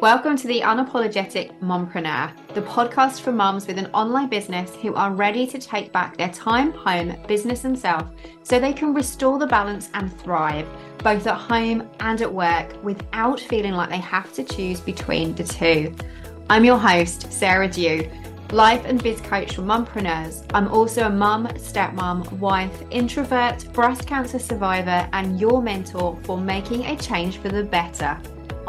Welcome 0.00 0.36
to 0.36 0.46
the 0.46 0.60
Unapologetic 0.60 1.58
Mompreneur, 1.58 2.30
the 2.54 2.62
podcast 2.62 3.20
for 3.20 3.32
mums 3.32 3.66
with 3.66 3.78
an 3.78 3.86
online 3.86 4.28
business 4.28 4.76
who 4.76 4.94
are 4.94 5.12
ready 5.12 5.44
to 5.48 5.58
take 5.58 5.90
back 5.90 6.16
their 6.16 6.28
time, 6.28 6.70
home, 6.70 7.16
business, 7.26 7.64
and 7.64 7.76
self 7.76 8.08
so 8.44 8.60
they 8.60 8.72
can 8.72 8.94
restore 8.94 9.40
the 9.40 9.46
balance 9.48 9.90
and 9.94 10.16
thrive, 10.20 10.68
both 10.98 11.26
at 11.26 11.34
home 11.34 11.90
and 11.98 12.22
at 12.22 12.32
work, 12.32 12.72
without 12.84 13.40
feeling 13.40 13.72
like 13.72 13.90
they 13.90 13.98
have 13.98 14.32
to 14.34 14.44
choose 14.44 14.80
between 14.80 15.34
the 15.34 15.42
two. 15.42 15.92
I'm 16.48 16.64
your 16.64 16.78
host, 16.78 17.32
Sarah 17.32 17.66
Dew, 17.66 18.08
life 18.52 18.84
and 18.84 19.02
biz 19.02 19.20
coach 19.20 19.56
for 19.56 19.62
mumpreneurs. 19.62 20.48
I'm 20.54 20.68
also 20.68 21.06
a 21.06 21.10
mum, 21.10 21.48
stepmom, 21.56 22.30
wife, 22.34 22.84
introvert, 22.92 23.66
breast 23.72 24.06
cancer 24.06 24.38
survivor, 24.38 25.08
and 25.12 25.40
your 25.40 25.60
mentor 25.60 26.16
for 26.22 26.38
making 26.38 26.86
a 26.86 26.96
change 26.96 27.38
for 27.38 27.48
the 27.48 27.64
better. 27.64 28.16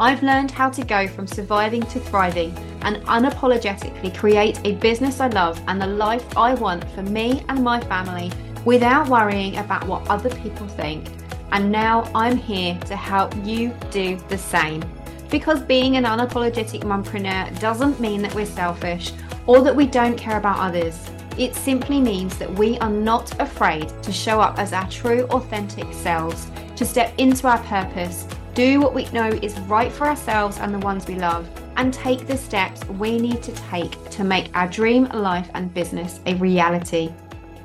I've 0.00 0.22
learned 0.22 0.50
how 0.50 0.70
to 0.70 0.82
go 0.82 1.06
from 1.06 1.26
surviving 1.26 1.82
to 1.82 2.00
thriving 2.00 2.56
and 2.80 3.04
unapologetically 3.04 4.16
create 4.16 4.58
a 4.64 4.76
business 4.76 5.20
I 5.20 5.28
love 5.28 5.62
and 5.68 5.78
the 5.78 5.86
life 5.86 6.38
I 6.38 6.54
want 6.54 6.90
for 6.92 7.02
me 7.02 7.44
and 7.50 7.62
my 7.62 7.80
family 7.80 8.32
without 8.64 9.10
worrying 9.10 9.58
about 9.58 9.86
what 9.86 10.08
other 10.08 10.30
people 10.36 10.66
think. 10.68 11.06
And 11.52 11.70
now 11.70 12.10
I'm 12.14 12.38
here 12.38 12.78
to 12.86 12.96
help 12.96 13.34
you 13.44 13.76
do 13.90 14.16
the 14.30 14.38
same. 14.38 14.82
Because 15.28 15.60
being 15.60 15.98
an 15.98 16.04
unapologetic 16.04 16.80
mompreneur 16.80 17.60
doesn't 17.60 18.00
mean 18.00 18.22
that 18.22 18.34
we're 18.34 18.46
selfish 18.46 19.12
or 19.46 19.60
that 19.60 19.76
we 19.76 19.86
don't 19.86 20.16
care 20.16 20.38
about 20.38 20.60
others. 20.60 20.98
It 21.36 21.54
simply 21.54 22.00
means 22.00 22.38
that 22.38 22.50
we 22.50 22.78
are 22.78 22.88
not 22.88 23.38
afraid 23.38 23.90
to 24.02 24.12
show 24.12 24.40
up 24.40 24.58
as 24.58 24.72
our 24.72 24.88
true, 24.88 25.24
authentic 25.24 25.92
selves, 25.92 26.46
to 26.76 26.86
step 26.86 27.12
into 27.18 27.46
our 27.46 27.62
purpose 27.64 28.26
do 28.54 28.80
what 28.80 28.94
we 28.94 29.04
know 29.06 29.28
is 29.28 29.58
right 29.60 29.92
for 29.92 30.06
ourselves 30.06 30.58
and 30.58 30.74
the 30.74 30.78
ones 30.78 31.06
we 31.06 31.14
love, 31.14 31.48
and 31.76 31.94
take 31.94 32.26
the 32.26 32.36
steps 32.36 32.84
we 32.86 33.18
need 33.18 33.42
to 33.42 33.52
take 33.52 34.10
to 34.10 34.24
make 34.24 34.54
our 34.56 34.68
dream 34.68 35.04
life 35.06 35.50
and 35.54 35.72
business 35.72 36.20
a 36.26 36.34
reality. 36.34 37.12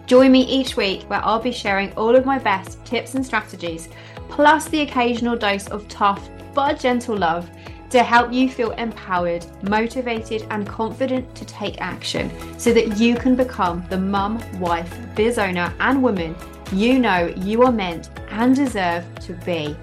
Join 0.05 0.31
me 0.31 0.41
each 0.41 0.77
week 0.77 1.03
where 1.03 1.23
I'll 1.23 1.41
be 1.41 1.51
sharing 1.51 1.91
all 1.93 2.15
of 2.15 2.25
my 2.25 2.37
best 2.37 2.83
tips 2.85 3.15
and 3.15 3.25
strategies, 3.25 3.89
plus 4.29 4.67
the 4.67 4.81
occasional 4.81 5.35
dose 5.35 5.67
of 5.67 5.87
tough 5.87 6.29
but 6.53 6.79
gentle 6.79 7.17
love 7.17 7.49
to 7.89 8.03
help 8.03 8.31
you 8.31 8.49
feel 8.49 8.71
empowered, 8.71 9.45
motivated, 9.63 10.45
and 10.49 10.67
confident 10.67 11.33
to 11.35 11.45
take 11.45 11.81
action 11.81 12.31
so 12.59 12.73
that 12.73 12.97
you 12.97 13.15
can 13.15 13.35
become 13.35 13.85
the 13.89 13.97
mum, 13.97 14.41
wife, 14.59 14.97
biz 15.15 15.37
owner, 15.37 15.73
and 15.79 16.01
woman 16.01 16.35
you 16.71 16.97
know 16.99 17.33
you 17.37 17.61
are 17.63 17.71
meant 17.71 18.09
and 18.31 18.55
deserve 18.55 19.03
to 19.19 19.33
be. 19.45 19.75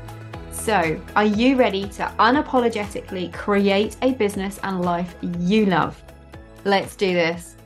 So, 0.62 1.00
are 1.16 1.24
you 1.24 1.56
ready 1.56 1.88
to 1.88 2.04
unapologetically 2.20 3.32
create 3.32 3.96
a 4.00 4.12
business 4.12 4.60
and 4.62 4.80
life 4.80 5.16
you 5.40 5.66
love? 5.66 6.00
Let's 6.64 6.94
do 6.94 7.12
this. 7.12 7.56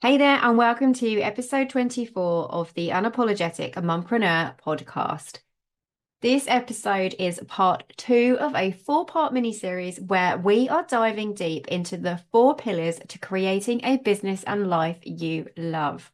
Hey 0.00 0.16
there, 0.16 0.38
and 0.40 0.56
welcome 0.56 0.94
to 0.94 1.20
episode 1.20 1.68
24 1.68 2.52
of 2.52 2.72
the 2.74 2.90
Unapologetic 2.90 3.74
Mumpreneur 3.74 4.56
podcast. 4.64 5.40
This 6.22 6.44
episode 6.46 7.16
is 7.18 7.40
part 7.48 7.82
two 7.96 8.36
of 8.38 8.54
a 8.54 8.70
four 8.70 9.06
part 9.06 9.32
mini 9.32 9.52
series 9.52 10.00
where 10.00 10.38
we 10.38 10.68
are 10.68 10.86
diving 10.88 11.34
deep 11.34 11.66
into 11.66 11.96
the 11.96 12.20
four 12.30 12.54
pillars 12.54 13.00
to 13.08 13.18
creating 13.18 13.80
a 13.82 13.96
business 13.96 14.44
and 14.44 14.70
life 14.70 14.98
you 15.02 15.48
love. 15.56 16.12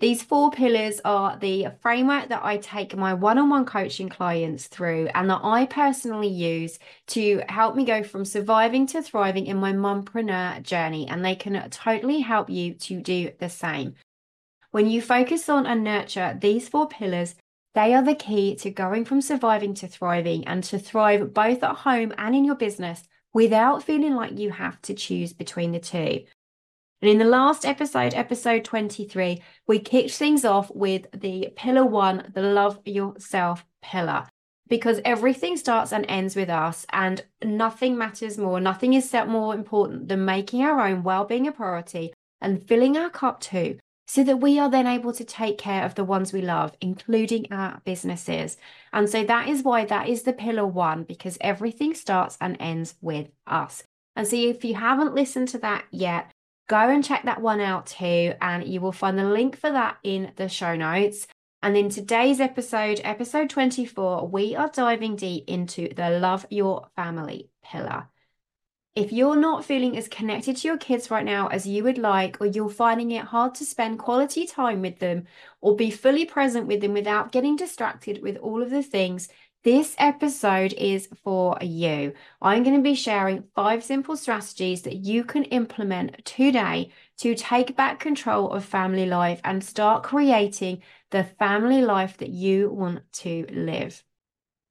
These 0.00 0.22
four 0.22 0.50
pillars 0.50 0.98
are 1.04 1.36
the 1.36 1.68
framework 1.82 2.30
that 2.30 2.42
I 2.42 2.56
take 2.56 2.96
my 2.96 3.12
one 3.12 3.36
on 3.36 3.50
one 3.50 3.66
coaching 3.66 4.08
clients 4.08 4.66
through 4.66 5.08
and 5.14 5.28
that 5.28 5.44
I 5.44 5.66
personally 5.66 6.26
use 6.26 6.78
to 7.08 7.42
help 7.50 7.76
me 7.76 7.84
go 7.84 8.02
from 8.02 8.24
surviving 8.24 8.86
to 8.88 9.02
thriving 9.02 9.46
in 9.46 9.58
my 9.58 9.74
mompreneur 9.74 10.62
journey. 10.62 11.06
And 11.06 11.22
they 11.22 11.34
can 11.34 11.68
totally 11.68 12.20
help 12.20 12.48
you 12.48 12.72
to 12.72 13.02
do 13.02 13.32
the 13.38 13.50
same. 13.50 13.94
When 14.70 14.88
you 14.88 15.02
focus 15.02 15.50
on 15.50 15.66
and 15.66 15.84
nurture 15.84 16.38
these 16.40 16.66
four 16.66 16.88
pillars, 16.88 17.34
they 17.74 17.92
are 17.92 18.02
the 18.02 18.14
key 18.14 18.56
to 18.56 18.70
going 18.70 19.04
from 19.04 19.20
surviving 19.20 19.74
to 19.74 19.86
thriving 19.86 20.46
and 20.46 20.64
to 20.64 20.78
thrive 20.78 21.34
both 21.34 21.62
at 21.62 21.76
home 21.76 22.14
and 22.16 22.34
in 22.34 22.46
your 22.46 22.54
business 22.54 23.02
without 23.34 23.82
feeling 23.82 24.14
like 24.14 24.38
you 24.38 24.50
have 24.50 24.80
to 24.82 24.94
choose 24.94 25.34
between 25.34 25.72
the 25.72 25.78
two. 25.78 26.24
And 27.02 27.10
in 27.10 27.18
the 27.18 27.24
last 27.24 27.64
episode, 27.64 28.12
episode 28.14 28.64
23, 28.64 29.40
we 29.66 29.78
kicked 29.78 30.12
things 30.12 30.44
off 30.44 30.70
with 30.74 31.06
the 31.18 31.48
pillar 31.56 31.84
one, 31.84 32.30
the 32.34 32.42
love 32.42 32.78
yourself 32.84 33.64
pillar, 33.80 34.26
because 34.68 35.00
everything 35.04 35.56
starts 35.56 35.92
and 35.92 36.04
ends 36.08 36.36
with 36.36 36.50
us, 36.50 36.86
and 36.92 37.24
nothing 37.42 37.96
matters 37.96 38.36
more. 38.36 38.60
Nothing 38.60 38.92
is 38.92 39.08
set 39.08 39.28
more 39.28 39.54
important 39.54 40.08
than 40.08 40.26
making 40.26 40.62
our 40.62 40.86
own 40.86 41.02
well 41.02 41.24
being 41.24 41.46
a 41.46 41.52
priority 41.52 42.12
and 42.40 42.62
filling 42.62 42.98
our 42.98 43.08
cup 43.08 43.40
too, 43.40 43.78
so 44.06 44.22
that 44.24 44.40
we 44.40 44.58
are 44.58 44.68
then 44.68 44.86
able 44.86 45.12
to 45.14 45.24
take 45.24 45.56
care 45.56 45.84
of 45.84 45.94
the 45.94 46.04
ones 46.04 46.32
we 46.32 46.42
love, 46.42 46.72
including 46.82 47.46
our 47.50 47.80
businesses. 47.84 48.58
And 48.92 49.08
so 49.08 49.24
that 49.24 49.48
is 49.48 49.62
why 49.62 49.86
that 49.86 50.08
is 50.08 50.22
the 50.22 50.32
pillar 50.34 50.66
one, 50.66 51.04
because 51.04 51.38
everything 51.40 51.94
starts 51.94 52.36
and 52.42 52.58
ends 52.60 52.94
with 53.00 53.28
us. 53.46 53.84
And 54.16 54.26
so 54.26 54.36
if 54.36 54.64
you 54.64 54.74
haven't 54.74 55.14
listened 55.14 55.48
to 55.48 55.58
that 55.58 55.84
yet, 55.90 56.30
go 56.70 56.88
and 56.88 57.04
check 57.04 57.24
that 57.24 57.42
one 57.42 57.60
out 57.60 57.86
too. 57.86 58.32
And 58.40 58.64
you 58.64 58.80
will 58.80 58.92
find 58.92 59.18
the 59.18 59.24
link 59.24 59.58
for 59.58 59.72
that 59.72 59.98
in 60.04 60.32
the 60.36 60.48
show 60.48 60.76
notes. 60.76 61.26
And 61.62 61.76
in 61.76 61.90
today's 61.90 62.40
episode, 62.40 63.00
episode 63.02 63.50
24, 63.50 64.28
we 64.28 64.54
are 64.54 64.70
diving 64.72 65.16
deep 65.16 65.44
into 65.48 65.92
the 65.92 66.10
love 66.10 66.46
your 66.48 66.88
family 66.94 67.50
pillar. 67.62 68.08
If 68.94 69.12
you're 69.12 69.36
not 69.36 69.64
feeling 69.64 69.96
as 69.96 70.08
connected 70.08 70.56
to 70.58 70.68
your 70.68 70.78
kids 70.78 71.10
right 71.10 71.24
now 71.24 71.48
as 71.48 71.66
you 71.66 71.82
would 71.84 71.98
like, 71.98 72.40
or 72.40 72.46
you're 72.46 72.70
finding 72.70 73.10
it 73.10 73.24
hard 73.24 73.56
to 73.56 73.64
spend 73.64 73.98
quality 73.98 74.46
time 74.46 74.80
with 74.80 75.00
them 75.00 75.24
or 75.60 75.74
be 75.74 75.90
fully 75.90 76.24
present 76.24 76.68
with 76.68 76.80
them 76.80 76.92
without 76.92 77.32
getting 77.32 77.56
distracted 77.56 78.22
with 78.22 78.36
all 78.36 78.62
of 78.62 78.70
the 78.70 78.82
things 78.82 79.28
this 79.62 79.94
episode 79.98 80.72
is 80.72 81.08
for 81.22 81.58
you. 81.60 82.14
I'm 82.40 82.62
going 82.62 82.76
to 82.76 82.82
be 82.82 82.94
sharing 82.94 83.44
five 83.54 83.84
simple 83.84 84.16
strategies 84.16 84.82
that 84.82 84.96
you 84.96 85.22
can 85.22 85.44
implement 85.44 86.24
today 86.24 86.92
to 87.18 87.34
take 87.34 87.76
back 87.76 88.00
control 88.00 88.50
of 88.50 88.64
family 88.64 89.04
life 89.04 89.40
and 89.44 89.62
start 89.62 90.02
creating 90.02 90.82
the 91.10 91.24
family 91.24 91.82
life 91.82 92.16
that 92.18 92.30
you 92.30 92.70
want 92.70 93.00
to 93.12 93.46
live. 93.50 94.02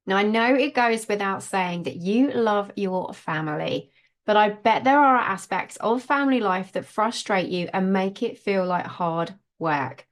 Now, 0.07 0.17
I 0.17 0.23
know 0.23 0.55
it 0.55 0.73
goes 0.73 1.07
without 1.07 1.43
saying 1.43 1.83
that 1.83 1.97
you 1.97 2.31
love 2.31 2.71
your 2.75 3.13
family, 3.13 3.91
but 4.25 4.37
I 4.37 4.49
bet 4.49 4.83
there 4.83 4.99
are 4.99 5.17
aspects 5.17 5.75
of 5.77 6.01
family 6.01 6.39
life 6.39 6.71
that 6.71 6.85
frustrate 6.85 7.49
you 7.49 7.69
and 7.73 7.93
make 7.93 8.23
it 8.23 8.39
feel 8.39 8.65
like 8.65 8.87
hard 8.87 9.35
work. 9.59 10.08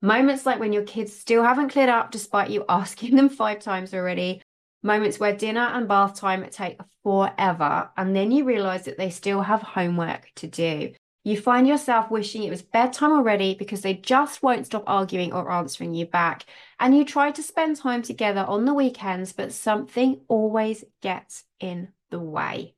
Moments 0.00 0.46
like 0.46 0.60
when 0.60 0.72
your 0.72 0.84
kids 0.84 1.14
still 1.14 1.42
haven't 1.42 1.70
cleared 1.70 1.88
up 1.88 2.10
despite 2.10 2.50
you 2.50 2.64
asking 2.68 3.16
them 3.16 3.28
five 3.28 3.60
times 3.60 3.92
already. 3.94 4.42
Moments 4.82 5.18
where 5.18 5.36
dinner 5.36 5.60
and 5.72 5.88
bath 5.88 6.14
time 6.20 6.46
take 6.50 6.78
forever, 7.02 7.90
and 7.96 8.14
then 8.14 8.30
you 8.30 8.44
realize 8.44 8.84
that 8.84 8.96
they 8.96 9.10
still 9.10 9.42
have 9.42 9.60
homework 9.60 10.30
to 10.36 10.46
do. 10.46 10.92
You 11.24 11.38
find 11.38 11.66
yourself 11.66 12.10
wishing 12.12 12.44
it 12.44 12.50
was 12.50 12.62
bedtime 12.62 13.10
already 13.10 13.54
because 13.54 13.82
they 13.82 13.94
just 13.94 14.40
won't 14.40 14.66
stop 14.66 14.84
arguing 14.86 15.32
or 15.32 15.50
answering 15.50 15.94
you 15.94 16.06
back. 16.06 16.44
And 16.78 16.96
you 16.96 17.04
try 17.04 17.32
to 17.32 17.42
spend 17.42 17.76
time 17.76 18.02
together 18.02 18.44
on 18.46 18.64
the 18.64 18.72
weekends, 18.72 19.32
but 19.32 19.52
something 19.52 20.20
always 20.28 20.84
gets 21.02 21.44
in 21.58 21.88
the 22.10 22.20
way. 22.20 22.74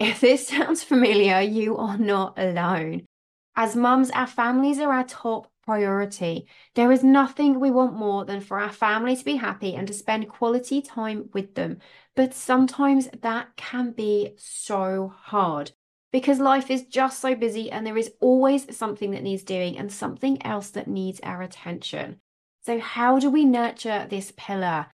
If 0.00 0.20
this 0.20 0.48
sounds 0.48 0.82
familiar, 0.92 1.40
you 1.40 1.76
are 1.76 1.96
not 1.96 2.36
alone. 2.36 3.06
As 3.54 3.76
mums, 3.76 4.10
our 4.10 4.26
families 4.26 4.80
are 4.80 4.92
our 4.92 5.04
top 5.04 5.48
priority. 5.66 6.46
There 6.74 6.92
is 6.92 7.02
nothing 7.02 7.60
we 7.60 7.70
want 7.70 7.94
more 7.94 8.24
than 8.24 8.40
for 8.40 8.60
our 8.60 8.72
family 8.72 9.16
to 9.16 9.24
be 9.24 9.36
happy 9.36 9.74
and 9.74 9.86
to 9.88 9.92
spend 9.92 10.28
quality 10.28 10.80
time 10.80 11.28
with 11.34 11.54
them. 11.54 11.78
But 12.14 12.32
sometimes 12.32 13.08
that 13.20 13.48
can 13.56 13.90
be 13.90 14.34
so 14.38 15.12
hard 15.14 15.72
because 16.12 16.38
life 16.38 16.70
is 16.70 16.86
just 16.86 17.20
so 17.20 17.34
busy 17.34 17.70
and 17.70 17.86
there 17.86 17.98
is 17.98 18.12
always 18.20 18.74
something 18.74 19.10
that 19.10 19.22
needs 19.22 19.42
doing 19.42 19.76
and 19.76 19.92
something 19.92 20.40
else 20.46 20.70
that 20.70 20.88
needs 20.88 21.20
our 21.22 21.42
attention. 21.42 22.20
So, 22.64 22.78
how 22.78 23.18
do 23.18 23.28
we 23.28 23.44
nurture 23.44 24.06
this 24.08 24.32
pillar? 24.36 24.86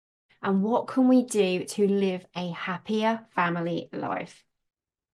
And 0.42 0.62
what 0.62 0.86
can 0.86 1.08
we 1.08 1.24
do 1.24 1.64
to 1.64 1.86
live 1.86 2.24
a 2.34 2.50
happier 2.50 3.26
family 3.34 3.88
life? 3.92 4.44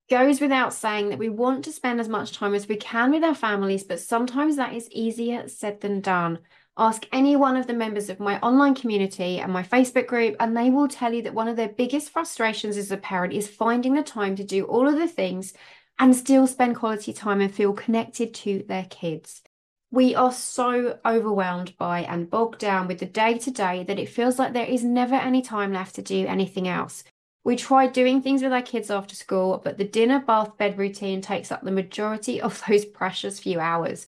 Goes 0.09 0.41
without 0.41 0.73
saying 0.73 1.09
that 1.09 1.19
we 1.19 1.29
want 1.29 1.65
to 1.65 1.73
spend 1.73 2.01
as 2.01 2.09
much 2.09 2.33
time 2.33 2.55
as 2.55 2.69
we 2.69 2.77
can 2.77 3.11
with 3.11 3.25
our 3.25 3.35
families, 3.35 3.85
but 3.85 4.01
sometimes 4.01 4.57
that 4.57 4.75
is 4.75 4.91
easier 4.91 5.49
said 5.49 5.81
than 5.81 6.01
done. 6.01 6.39
Ask 6.79 7.07
any 7.11 7.37
one 7.37 7.57
of 7.57 7.67
the 7.67 7.73
members 7.73 8.11
of 8.11 8.21
my 8.21 8.39
online 8.41 8.75
community 8.75 9.41
and 9.41 9.51
my 9.51 9.63
Facebook 9.63 10.07
group, 10.07 10.37
and 10.39 10.57
they 10.57 10.69
will 10.71 10.89
tell 10.89 11.13
you 11.15 11.23
that 11.23 11.35
one 11.35 11.49
of 11.49 11.57
their 11.57 11.71
biggest 11.71 12.11
frustrations 12.11 12.77
as 12.77 12.91
a 12.91 12.99
parent 12.99 13.33
is 13.33 13.49
finding 13.49 13.95
the 13.95 14.03
time 14.03 14.37
to 14.37 14.45
do 14.45 14.65
all 14.65 14.87
of 14.87 14.97
the 14.97 15.09
things 15.09 15.55
and 15.99 16.15
still 16.15 16.47
spend 16.47 16.77
quality 16.77 17.13
time 17.13 17.41
and 17.41 17.55
feel 17.55 17.73
connected 17.73 18.35
to 18.35 18.63
their 18.69 18.85
kids. 18.85 19.43
We 19.91 20.15
are 20.15 20.33
so 20.33 20.99
overwhelmed 21.07 21.79
by 21.79 22.01
and 22.01 22.29
bogged 22.29 22.59
down 22.59 22.89
with 22.89 22.99
the 22.99 23.07
day 23.07 23.39
to 23.39 23.51
day 23.51 23.85
that 23.85 23.99
it 23.99 24.11
feels 24.11 24.39
like 24.39 24.53
there 24.53 24.67
is 24.67 24.85
never 24.85 25.15
any 25.15 25.41
time 25.41 25.73
left 25.73 25.95
to 25.95 26.03
do 26.03 26.27
anything 26.27 26.69
else. 26.69 27.05
We 27.47 27.55
try 27.55 27.87
doing 27.87 28.23
things 28.23 28.43
with 28.43 28.53
our 28.53 28.61
kids 28.61 28.91
after 28.91 29.15
school, 29.15 29.61
but 29.63 29.79
the 29.79 29.85
dinner, 29.85 30.19
bath, 30.19 30.59
bed 30.59 30.77
routine 30.77 31.21
takes 31.21 31.53
up 31.53 31.63
the 31.63 31.71
majority 31.71 32.41
of 32.43 32.61
those 32.69 32.85
precious 32.85 33.39
few 33.39 33.61
hours. 33.61 34.09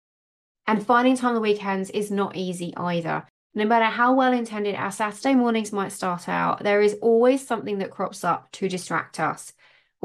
And 0.65 0.81
finding 0.81 1.17
time 1.17 1.31
on 1.31 1.35
the 1.35 1.41
weekends 1.41 1.89
is 1.89 2.09
not 2.09 2.37
easy 2.37 2.73
either. 2.77 3.27
No 3.53 3.65
matter 3.65 3.87
how 3.87 4.13
well 4.13 4.31
intended 4.31 4.75
our 4.75 4.89
Saturday 4.89 5.35
mornings 5.35 5.73
might 5.73 5.91
start 5.91 6.29
out, 6.29 6.63
there 6.63 6.81
is 6.81 6.95
always 7.01 7.45
something 7.45 7.79
that 7.79 7.91
crops 7.91 8.23
up 8.23 8.53
to 8.53 8.69
distract 8.69 9.19
us. 9.19 9.51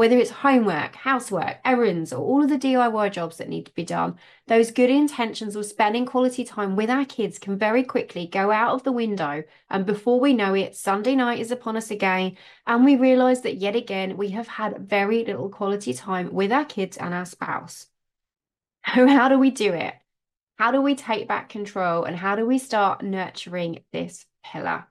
Whether 0.01 0.17
it's 0.17 0.31
homework, 0.31 0.97
housework, 0.97 1.59
errands, 1.63 2.11
or 2.11 2.25
all 2.25 2.43
of 2.43 2.49
the 2.49 2.57
DIY 2.57 3.13
jobs 3.13 3.37
that 3.37 3.51
need 3.51 3.67
to 3.67 3.75
be 3.75 3.85
done, 3.85 4.17
those 4.47 4.71
good 4.71 4.89
intentions 4.89 5.55
of 5.55 5.67
spending 5.67 6.07
quality 6.07 6.43
time 6.43 6.75
with 6.75 6.89
our 6.89 7.05
kids 7.05 7.39
can 7.39 7.59
very 7.59 7.85
quickly 7.85 8.27
go 8.27 8.51
out 8.51 8.73
of 8.73 8.83
the 8.83 8.93
window. 8.93 9.45
And 9.69 9.85
before 9.85 10.19
we 10.19 10.33
know 10.33 10.55
it, 10.55 10.75
Sunday 10.75 11.15
night 11.17 11.39
is 11.39 11.51
upon 11.51 11.77
us 11.77 11.91
again. 11.91 12.39
And 12.67 12.83
we 12.83 12.97
realize 12.97 13.43
that 13.43 13.59
yet 13.59 13.77
again, 13.77 14.17
we 14.17 14.31
have 14.31 14.49
had 14.49 14.89
very 14.89 15.23
little 15.23 15.51
quality 15.51 15.93
time 15.93 16.33
with 16.33 16.51
our 16.51 16.65
kids 16.65 16.97
and 16.97 17.13
our 17.13 17.27
spouse. 17.27 17.89
So, 18.95 19.07
how 19.07 19.29
do 19.29 19.39
we 19.39 19.51
do 19.51 19.75
it? 19.75 19.93
How 20.57 20.71
do 20.71 20.81
we 20.81 20.95
take 20.95 21.29
back 21.29 21.51
control? 21.51 22.05
And 22.05 22.17
how 22.17 22.37
do 22.37 22.47
we 22.47 22.57
start 22.59 23.03
nurturing 23.03 23.81
this 23.93 24.25
pillar? 24.43 24.87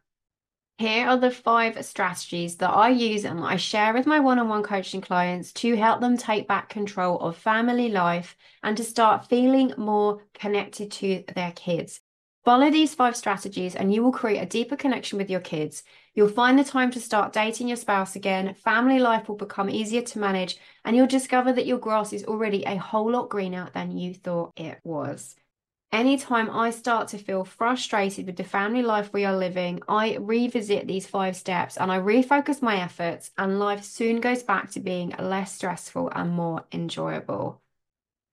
Here 0.80 1.10
are 1.10 1.18
the 1.18 1.30
five 1.30 1.84
strategies 1.84 2.56
that 2.56 2.70
I 2.70 2.88
use 2.88 3.26
and 3.26 3.42
I 3.42 3.58
share 3.58 3.94
with 3.94 4.08
my 4.08 4.22
one 4.22 4.40
on 4.40 4.48
one 4.48 4.64
coaching 4.64 5.02
clients 5.02 5.52
to 5.56 5.76
help 5.76 6.00
them 6.00 6.16
take 6.16 6.48
back 6.48 6.70
control 6.70 7.20
of 7.20 7.36
family 7.36 7.90
life 7.90 8.38
and 8.64 8.78
to 8.78 8.84
start 8.86 9.28
feeling 9.28 9.74
more 9.78 10.24
connected 10.34 10.90
to 10.92 11.26
their 11.36 11.52
kids. 11.52 12.00
Follow 12.46 12.72
these 12.72 12.96
five 12.96 13.18
strategies 13.18 13.76
and 13.76 13.94
you 13.94 14.02
will 14.02 14.14
create 14.14 14.40
a 14.40 14.46
deeper 14.46 14.78
connection 14.78 15.18
with 15.18 15.30
your 15.30 15.42
kids. 15.42 15.84
You'll 16.14 16.30
find 16.30 16.58
the 16.58 16.64
time 16.64 16.92
to 16.92 17.02
start 17.02 17.34
dating 17.34 17.68
your 17.68 17.76
spouse 17.76 18.16
again. 18.16 18.54
Family 18.54 19.00
life 19.00 19.28
will 19.28 19.36
become 19.36 19.70
easier 19.70 20.04
to 20.04 20.20
manage, 20.20 20.60
and 20.86 20.96
you'll 20.96 21.08
discover 21.08 21.52
that 21.52 21.66
your 21.66 21.78
grass 21.78 22.14
is 22.14 22.24
already 22.24 22.64
a 22.64 22.78
whole 22.78 23.12
lot 23.12 23.28
greener 23.28 23.70
than 23.74 23.98
you 23.98 24.14
thought 24.14 24.54
it 24.56 24.80
was. 24.86 25.36
Anytime 25.92 26.52
I 26.52 26.70
start 26.70 27.08
to 27.10 27.18
feel 27.18 27.44
frustrated 27.44 28.28
with 28.28 28.38
the 28.38 28.44
family 28.44 28.84
life 28.84 29.12
we 29.12 29.26
are 29.26 29.36
living, 29.36 29.82
I 29.88 30.18
revisit 30.18 30.88
these 30.88 31.08
five 31.08 31.36
steps 31.36 31.78
and 31.78 31.92
I 31.92 31.98
refocus 31.98 32.62
my 32.62 32.80
efforts, 32.80 33.32
and 33.40 33.58
life 33.58 33.84
soon 33.84 34.22
goes 34.22 34.44
back 34.44 34.70
to 34.72 34.80
being 34.80 35.16
less 35.18 35.56
stressful 35.56 36.12
and 36.14 36.30
more 36.32 36.66
enjoyable. 36.72 37.64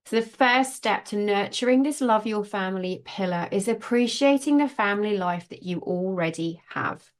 So, 0.05 0.17
the 0.17 0.25
first 0.25 0.75
step 0.75 1.05
to 1.05 1.17
nurturing 1.17 1.81
this 1.81 1.99
love 1.99 2.27
your 2.27 2.45
family 2.45 3.01
pillar 3.03 3.49
is 3.51 3.67
appreciating 3.67 4.57
the 4.57 4.69
family 4.69 5.17
life 5.17 5.49
that 5.49 5.63
you 5.63 5.79
already 5.79 6.61
have 6.69 7.11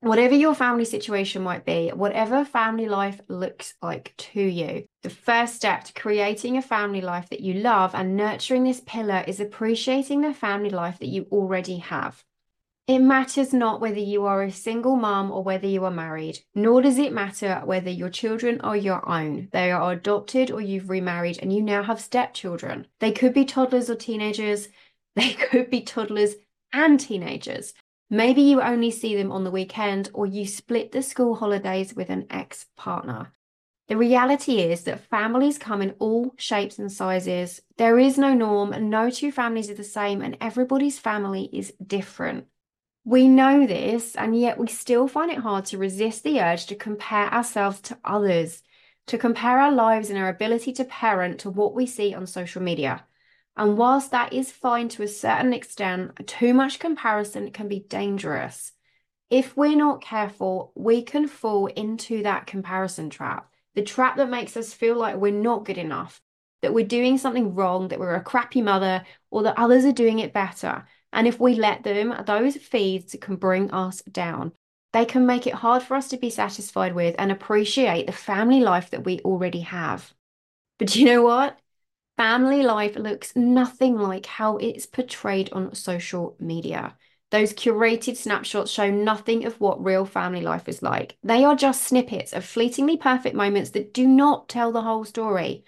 whatever 0.00 0.34
your 0.34 0.54
family 0.54 0.84
situation 0.84 1.42
might 1.42 1.64
be, 1.64 1.88
whatever 1.88 2.44
family 2.44 2.88
life 2.88 3.20
looks 3.28 3.74
like 3.82 4.14
to 4.16 4.40
you, 4.40 4.86
the 5.02 5.10
first 5.10 5.54
step 5.54 5.84
to 5.84 5.92
creating 5.94 6.56
a 6.56 6.62
family 6.62 7.00
life 7.00 7.28
that 7.30 7.40
you 7.40 7.54
love 7.54 7.94
and 7.94 8.16
nurturing 8.16 8.64
this 8.64 8.80
pillar 8.80 9.24
is 9.26 9.40
appreciating 9.40 10.20
the 10.20 10.34
family 10.34 10.70
life 10.70 10.98
that 10.98 11.08
you 11.08 11.26
already 11.30 11.78
have. 11.78 12.22
It 12.86 13.00
matters 13.00 13.52
not 13.52 13.80
whether 13.80 13.98
you 13.98 14.26
are 14.26 14.44
a 14.44 14.52
single 14.52 14.94
mom 14.94 15.32
or 15.32 15.42
whether 15.42 15.66
you 15.66 15.84
are 15.84 15.90
married, 15.90 16.38
nor 16.54 16.82
does 16.82 16.98
it 16.98 17.12
matter 17.12 17.60
whether 17.64 17.90
your 17.90 18.10
children 18.10 18.60
are 18.60 18.76
your 18.76 19.08
own. 19.08 19.48
They 19.50 19.72
are 19.72 19.92
adopted 19.92 20.52
or 20.52 20.60
you've 20.60 20.88
remarried 20.88 21.40
and 21.42 21.52
you 21.52 21.62
now 21.62 21.82
have 21.82 22.00
stepchildren. 22.00 22.86
They 23.00 23.10
could 23.10 23.34
be 23.34 23.44
toddlers 23.44 23.90
or 23.90 23.96
teenagers, 23.96 24.68
they 25.16 25.32
could 25.32 25.68
be 25.68 25.80
toddlers 25.80 26.36
and 26.72 27.00
teenagers. 27.00 27.74
Maybe 28.08 28.42
you 28.42 28.62
only 28.62 28.90
see 28.90 29.16
them 29.16 29.32
on 29.32 29.44
the 29.44 29.50
weekend 29.50 30.10
or 30.14 30.26
you 30.26 30.46
split 30.46 30.92
the 30.92 31.02
school 31.02 31.34
holidays 31.34 31.94
with 31.94 32.08
an 32.08 32.26
ex 32.30 32.66
partner. 32.76 33.32
The 33.88 33.96
reality 33.96 34.58
is 34.58 34.82
that 34.84 35.06
families 35.08 35.58
come 35.58 35.80
in 35.80 35.94
all 35.98 36.34
shapes 36.36 36.78
and 36.78 36.90
sizes. 36.90 37.62
There 37.76 37.98
is 37.98 38.18
no 38.18 38.34
norm, 38.34 38.72
and 38.72 38.90
no 38.90 39.10
two 39.10 39.30
families 39.30 39.70
are 39.70 39.74
the 39.74 39.84
same, 39.84 40.22
and 40.22 40.36
everybody's 40.40 40.98
family 40.98 41.48
is 41.52 41.72
different. 41.84 42.46
We 43.04 43.28
know 43.28 43.64
this, 43.66 44.16
and 44.16 44.38
yet 44.38 44.58
we 44.58 44.66
still 44.66 45.06
find 45.06 45.30
it 45.30 45.38
hard 45.38 45.66
to 45.66 45.78
resist 45.78 46.24
the 46.24 46.40
urge 46.40 46.66
to 46.66 46.74
compare 46.74 47.32
ourselves 47.32 47.80
to 47.82 47.98
others, 48.04 48.62
to 49.06 49.18
compare 49.18 49.60
our 49.60 49.70
lives 49.70 50.10
and 50.10 50.18
our 50.18 50.28
ability 50.28 50.72
to 50.74 50.84
parent 50.84 51.38
to 51.40 51.50
what 51.50 51.72
we 51.72 51.86
see 51.86 52.12
on 52.12 52.26
social 52.26 52.62
media. 52.62 53.04
And 53.56 53.78
whilst 53.78 54.10
that 54.10 54.32
is 54.32 54.52
fine 54.52 54.88
to 54.90 55.02
a 55.02 55.08
certain 55.08 55.52
extent, 55.52 56.26
too 56.26 56.52
much 56.52 56.78
comparison 56.78 57.50
can 57.50 57.68
be 57.68 57.80
dangerous. 57.80 58.72
If 59.30 59.56
we're 59.56 59.76
not 59.76 60.02
careful, 60.02 60.72
we 60.74 61.02
can 61.02 61.26
fall 61.26 61.66
into 61.66 62.22
that 62.22 62.46
comparison 62.46 63.10
trap, 63.10 63.50
the 63.74 63.82
trap 63.82 64.16
that 64.18 64.28
makes 64.28 64.56
us 64.56 64.72
feel 64.72 64.96
like 64.96 65.16
we're 65.16 65.32
not 65.32 65.64
good 65.64 65.78
enough, 65.78 66.20
that 66.62 66.74
we're 66.74 66.86
doing 66.86 67.18
something 67.18 67.54
wrong, 67.54 67.88
that 67.88 67.98
we're 67.98 68.14
a 68.14 68.22
crappy 68.22 68.62
mother, 68.62 69.04
or 69.30 69.42
that 69.42 69.58
others 69.58 69.84
are 69.84 69.92
doing 69.92 70.18
it 70.18 70.32
better. 70.32 70.86
And 71.12 71.26
if 71.26 71.40
we 71.40 71.54
let 71.54 71.82
them, 71.82 72.14
those 72.26 72.56
feeds 72.56 73.16
can 73.20 73.36
bring 73.36 73.70
us 73.70 74.02
down. 74.02 74.52
They 74.92 75.04
can 75.04 75.26
make 75.26 75.46
it 75.46 75.54
hard 75.54 75.82
for 75.82 75.96
us 75.96 76.08
to 76.08 76.18
be 76.18 76.30
satisfied 76.30 76.94
with 76.94 77.14
and 77.18 77.32
appreciate 77.32 78.06
the 78.06 78.12
family 78.12 78.60
life 78.60 78.90
that 78.90 79.04
we 79.04 79.20
already 79.20 79.60
have. 79.60 80.12
But 80.78 80.94
you 80.94 81.06
know 81.06 81.22
what? 81.22 81.58
Family 82.16 82.62
life 82.62 82.96
looks 82.96 83.36
nothing 83.36 83.96
like 83.98 84.26
how 84.26 84.56
it's 84.56 84.86
portrayed 84.86 85.52
on 85.52 85.74
social 85.74 86.36
media. 86.40 86.96
Those 87.30 87.52
curated 87.52 88.16
snapshots 88.16 88.70
show 88.70 88.90
nothing 88.90 89.44
of 89.44 89.60
what 89.60 89.84
real 89.84 90.06
family 90.06 90.40
life 90.40 90.68
is 90.68 90.82
like. 90.82 91.18
They 91.22 91.44
are 91.44 91.54
just 91.54 91.82
snippets 91.82 92.32
of 92.32 92.44
fleetingly 92.44 92.96
perfect 92.96 93.36
moments 93.36 93.70
that 93.70 93.92
do 93.92 94.06
not 94.06 94.48
tell 94.48 94.72
the 94.72 94.80
whole 94.82 95.04
story. 95.04 95.64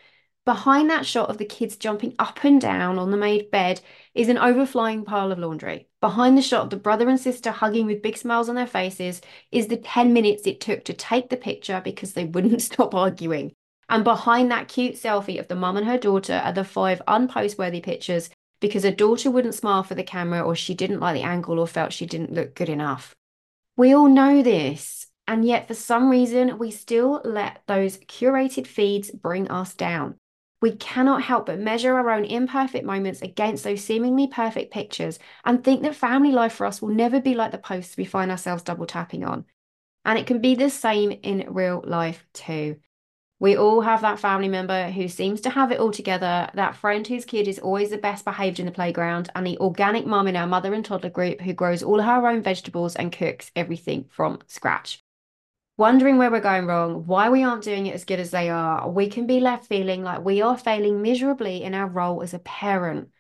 Behind 0.47 0.89
that 0.89 1.05
shot 1.05 1.29
of 1.29 1.37
the 1.37 1.45
kids 1.45 1.77
jumping 1.77 2.15
up 2.19 2.43
and 2.45 2.59
down 2.59 2.99
on 2.99 3.11
the 3.11 3.19
made 3.19 3.51
bed 3.51 3.83
is 4.15 4.31
an 4.31 4.39
overflowing 4.39 5.05
pile 5.05 5.31
of 5.31 5.39
laundry. 5.39 5.89
Behind 6.01 6.39
the 6.39 6.43
shot 6.43 6.63
of 6.63 6.71
the 6.71 6.77
brother 6.77 7.11
and 7.11 7.21
sister 7.21 7.51
hugging 7.51 7.85
with 7.85 8.01
big 8.01 8.17
smiles 8.17 8.49
on 8.49 8.55
their 8.55 8.67
faces 8.67 9.21
is 9.53 9.67
the 9.67 9.77
10 9.77 10.15
minutes 10.15 10.47
it 10.47 10.61
took 10.61 10.85
to 10.85 10.95
take 10.95 11.29
the 11.29 11.37
picture 11.37 11.83
because 11.85 12.15
they 12.15 12.25
wouldn't 12.25 12.63
stop 12.71 12.95
arguing. 12.95 13.55
And 13.89 14.05
behind 14.05 14.51
that 14.51 14.69
cute 14.69 14.97
selfie 14.97 15.41
of 15.41 15.49
the 15.49 15.57
mum 15.57 15.77
and 15.77 15.87
her 15.87 15.99
daughter 15.99 16.43
are 16.45 16.53
the 16.53 16.65
five 16.65 17.01
unpostworthy 17.09 17.83
pictures 17.83 18.31
because 18.61 18.85
her 18.85 18.91
daughter 18.91 19.31
wouldn't 19.31 19.55
smile 19.55 19.83
for 19.83 19.95
the 19.95 20.03
camera 20.03 20.43
or 20.43 20.55
she 20.55 20.75
didn't 20.75 21.01
like 21.01 21.15
the 21.15 21.23
angle 21.23 21.59
or 21.59 21.67
felt 21.67 21.93
she 21.93 22.07
didn't 22.07 22.33
look 22.33 22.55
good 22.55 22.69
enough. 22.69 23.15
We 23.77 23.95
all 23.95 24.09
know 24.09 24.43
this. 24.43 25.07
And 25.27 25.45
yet, 25.45 25.69
for 25.69 25.75
some 25.75 26.09
reason, 26.09 26.59
we 26.59 26.71
still 26.71 27.21
let 27.25 27.63
those 27.67 27.99
curated 27.99 28.67
feeds 28.67 29.11
bring 29.11 29.51
us 29.51 29.75
down. 29.75 30.17
We 30.61 30.73
cannot 30.73 31.23
help 31.23 31.47
but 31.47 31.61
measure 31.61 31.95
our 31.95 32.11
own 32.11 32.25
imperfect 32.25 32.85
moments 32.85 33.23
against 33.23 33.63
those 33.63 33.85
seemingly 33.85 34.27
perfect 34.27 34.73
pictures 34.73 35.19
and 35.45 35.63
think 35.63 35.83
that 35.83 35.95
family 35.95 36.33
life 36.33 36.55
for 36.55 36.67
us 36.67 36.83
will 36.83 36.89
never 36.89 37.21
be 37.21 37.35
like 37.35 37.53
the 37.53 37.59
posts 37.59 37.97
we 37.97 38.07
find 38.07 38.31
ourselves 38.31 38.63
double 38.65 38.87
tapping 38.87 39.23
on. 39.23 39.45
And 40.05 40.19
it 40.19 40.27
can 40.27 40.41
be 40.41 40.55
the 40.55 40.71
same 40.71 41.13
in 41.13 41.53
real 41.53 41.85
life 41.87 42.27
too. 42.33 42.77
We 43.41 43.57
all 43.57 43.83
have 43.83 44.01
that 44.01 44.19
family 44.19 44.49
member 44.49 44.91
who 44.91 45.07
seems 45.07 45.41
to 45.43 45.51
have 45.51 45.71
it 45.71 45.79
all 45.79 45.93
together, 45.93 46.51
that 46.55 46.75
friend 46.75 47.07
whose 47.07 47.25
kid 47.25 47.47
is 47.47 47.61
always 47.61 47.91
the 47.91 47.99
best 47.99 48.25
behaved 48.25 48.59
in 48.59 48.67
the 48.67 48.73
playground, 48.73 49.31
and 49.37 49.47
the 49.47 49.59
organic 49.59 50.05
mum 50.05 50.27
in 50.27 50.35
our 50.35 50.47
mother 50.47 50.75
and 50.75 50.85
toddler 50.85 51.11
group 51.11 51.41
who 51.41 51.53
grows 51.53 51.85
all 51.85 52.01
her 52.01 52.27
own 52.27 52.43
vegetables 52.43 52.97
and 52.97 53.13
cooks 53.13 53.53
everything 53.55 54.07
from 54.11 54.41
scratch. 54.49 54.99
Wondering 55.77 56.19
where 56.19 56.33
we're 56.33 56.41
going 56.41 56.67
wrong, 56.67 57.07
why 57.07 57.31
we 57.31 57.45
aren't 57.45 57.63
doing 57.63 57.87
it 57.87 57.95
as 57.95 58.05
good 58.05 58.19
as 58.19 58.33
they 58.33 58.49
are, 58.49 58.91
we 58.91 59.09
can 59.09 59.29
be 59.29 59.39
left 59.39 59.67
feeling 59.67 60.03
like 60.03 60.25
we 60.25 60.43
are 60.43 60.59
failing 60.59 61.01
miserably 61.01 61.63
in 61.63 61.75
our 61.75 61.87
role 61.87 62.25
as 62.25 62.35
a 62.35 62.41
parent. 62.41 63.11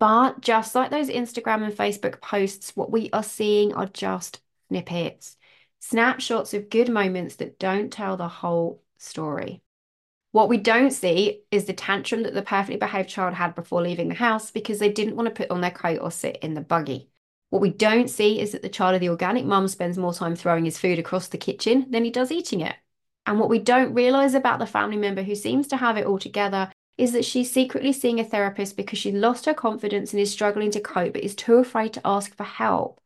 But 0.00 0.40
just 0.40 0.74
like 0.74 0.90
those 0.90 1.08
Instagram 1.08 1.62
and 1.62 1.72
Facebook 1.72 2.20
posts, 2.20 2.74
what 2.74 2.90
we 2.90 3.10
are 3.12 3.22
seeing 3.22 3.72
are 3.74 3.86
just 3.86 4.40
snippets, 4.66 5.36
snapshots 5.78 6.52
of 6.52 6.68
good 6.68 6.88
moments 6.88 7.36
that 7.36 7.60
don't 7.60 7.92
tell 7.92 8.16
the 8.16 8.26
whole 8.26 8.82
story. 8.96 9.62
What 10.32 10.50
we 10.50 10.58
don't 10.58 10.90
see 10.90 11.42
is 11.50 11.64
the 11.64 11.72
tantrum 11.72 12.22
that 12.24 12.34
the 12.34 12.42
perfectly 12.42 12.76
behaved 12.76 13.08
child 13.08 13.34
had 13.34 13.54
before 13.54 13.80
leaving 13.80 14.08
the 14.08 14.14
house 14.14 14.50
because 14.50 14.78
they 14.78 14.90
didn't 14.90 15.16
want 15.16 15.26
to 15.26 15.34
put 15.34 15.50
on 15.50 15.62
their 15.62 15.70
coat 15.70 16.00
or 16.02 16.10
sit 16.10 16.36
in 16.42 16.54
the 16.54 16.60
buggy. 16.60 17.08
What 17.50 17.62
we 17.62 17.70
don't 17.70 18.10
see 18.10 18.38
is 18.38 18.52
that 18.52 18.60
the 18.60 18.68
child 18.68 18.94
of 18.94 19.00
the 19.00 19.08
organic 19.08 19.46
mum 19.46 19.68
spends 19.68 19.96
more 19.96 20.12
time 20.12 20.36
throwing 20.36 20.66
his 20.66 20.78
food 20.78 20.98
across 20.98 21.28
the 21.28 21.38
kitchen 21.38 21.86
than 21.90 22.04
he 22.04 22.10
does 22.10 22.30
eating 22.30 22.60
it. 22.60 22.76
And 23.24 23.40
what 23.40 23.48
we 23.48 23.58
don't 23.58 23.94
realize 23.94 24.34
about 24.34 24.58
the 24.58 24.66
family 24.66 24.98
member 24.98 25.22
who 25.22 25.34
seems 25.34 25.66
to 25.68 25.78
have 25.78 25.96
it 25.96 26.06
all 26.06 26.18
together 26.18 26.70
is 26.98 27.12
that 27.12 27.24
she's 27.24 27.50
secretly 27.50 27.92
seeing 27.92 28.20
a 28.20 28.24
therapist 28.24 28.76
because 28.76 28.98
she 28.98 29.12
lost 29.12 29.46
her 29.46 29.54
confidence 29.54 30.12
and 30.12 30.20
is 30.20 30.30
struggling 30.30 30.70
to 30.72 30.80
cope 30.80 31.14
but 31.14 31.24
is 31.24 31.34
too 31.34 31.56
afraid 31.56 31.94
to 31.94 32.06
ask 32.06 32.36
for 32.36 32.44
help. 32.44 33.00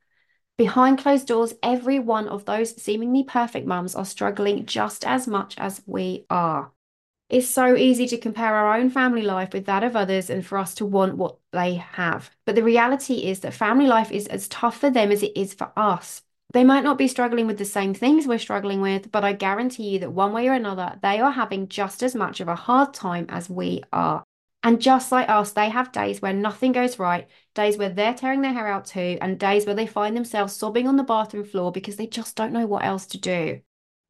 Behind 0.59 0.99
closed 0.99 1.29
doors, 1.29 1.55
every 1.63 1.99
one 1.99 2.27
of 2.27 2.47
those 2.47 2.81
seemingly 2.83 3.23
perfect 3.23 3.67
mums 3.67 3.95
are 3.95 4.05
struggling 4.05 4.67
just 4.67 5.05
as 5.05 5.29
much 5.29 5.55
as 5.59 5.83
we 5.87 6.27
are. 6.29 6.73
It's 7.33 7.49
so 7.49 7.77
easy 7.77 8.07
to 8.09 8.19
compare 8.19 8.55
our 8.55 8.77
own 8.77 8.91
family 8.91 9.23
life 9.23 9.55
with 9.55 9.65
that 9.65 9.83
of 9.83 9.97
others 9.97 10.29
and 10.29 10.45
for 10.45 10.59
us 10.59 10.75
to 10.75 10.85
want 10.85 11.17
what 11.17 11.39
they 11.51 11.77
have. 11.77 12.31
But 12.45 12.57
the 12.57 12.63
reality 12.63 13.27
is 13.27 13.41
that 13.41 13.55
family 13.55 13.87
life 13.87 14.13
is 14.13 14.27
as 14.27 14.49
tough 14.49 14.77
for 14.77 14.91
them 14.91 15.11
as 15.11 15.23
it 15.23 15.33
is 15.35 15.55
for 15.55 15.73
us. 15.75 16.21
They 16.53 16.63
might 16.63 16.85
not 16.85 16.99
be 16.99 17.09
struggling 17.09 17.47
with 17.47 17.57
the 17.57 17.65
same 17.65 17.95
things 17.95 18.27
we're 18.27 18.37
struggling 18.37 18.83
with, 18.83 19.11
but 19.11 19.25
I 19.25 19.33
guarantee 19.33 19.89
you 19.89 19.99
that 20.01 20.13
one 20.13 20.35
way 20.35 20.47
or 20.47 20.53
another, 20.53 20.99
they 21.03 21.21
are 21.21 21.31
having 21.31 21.69
just 21.69 22.03
as 22.03 22.15
much 22.15 22.41
of 22.41 22.49
a 22.49 22.55
hard 22.55 22.93
time 22.93 23.25
as 23.31 23.49
we 23.49 23.83
are. 23.95 24.23
And 24.63 24.79
just 24.79 25.11
like 25.11 25.31
us, 25.31 25.53
they 25.53 25.71
have 25.71 25.91
days 25.91 26.21
where 26.21 26.35
nothing 26.35 26.73
goes 26.73 26.99
right, 26.99 27.29
days 27.55 27.79
where 27.79 27.89
they're 27.89 28.13
tearing 28.13 28.43
their 28.43 28.53
hair 28.53 28.69
out 28.69 28.85
too, 28.85 29.17
and 29.23 29.41
days 29.41 29.65
where 29.65 29.75
they 29.75 29.87
find 29.87 30.15
themselves 30.15 30.53
sobbing 30.53 30.87
on 30.87 30.97
the 30.99 31.03
bathroom 31.03 31.45
floor 31.47 31.73
because 31.73 31.97
they 31.97 32.07
just 32.07 32.37
don't 32.37 32.53
know 32.53 32.67
what 32.67 32.85
else 32.85 33.07
to 33.07 33.19
do 33.19 33.63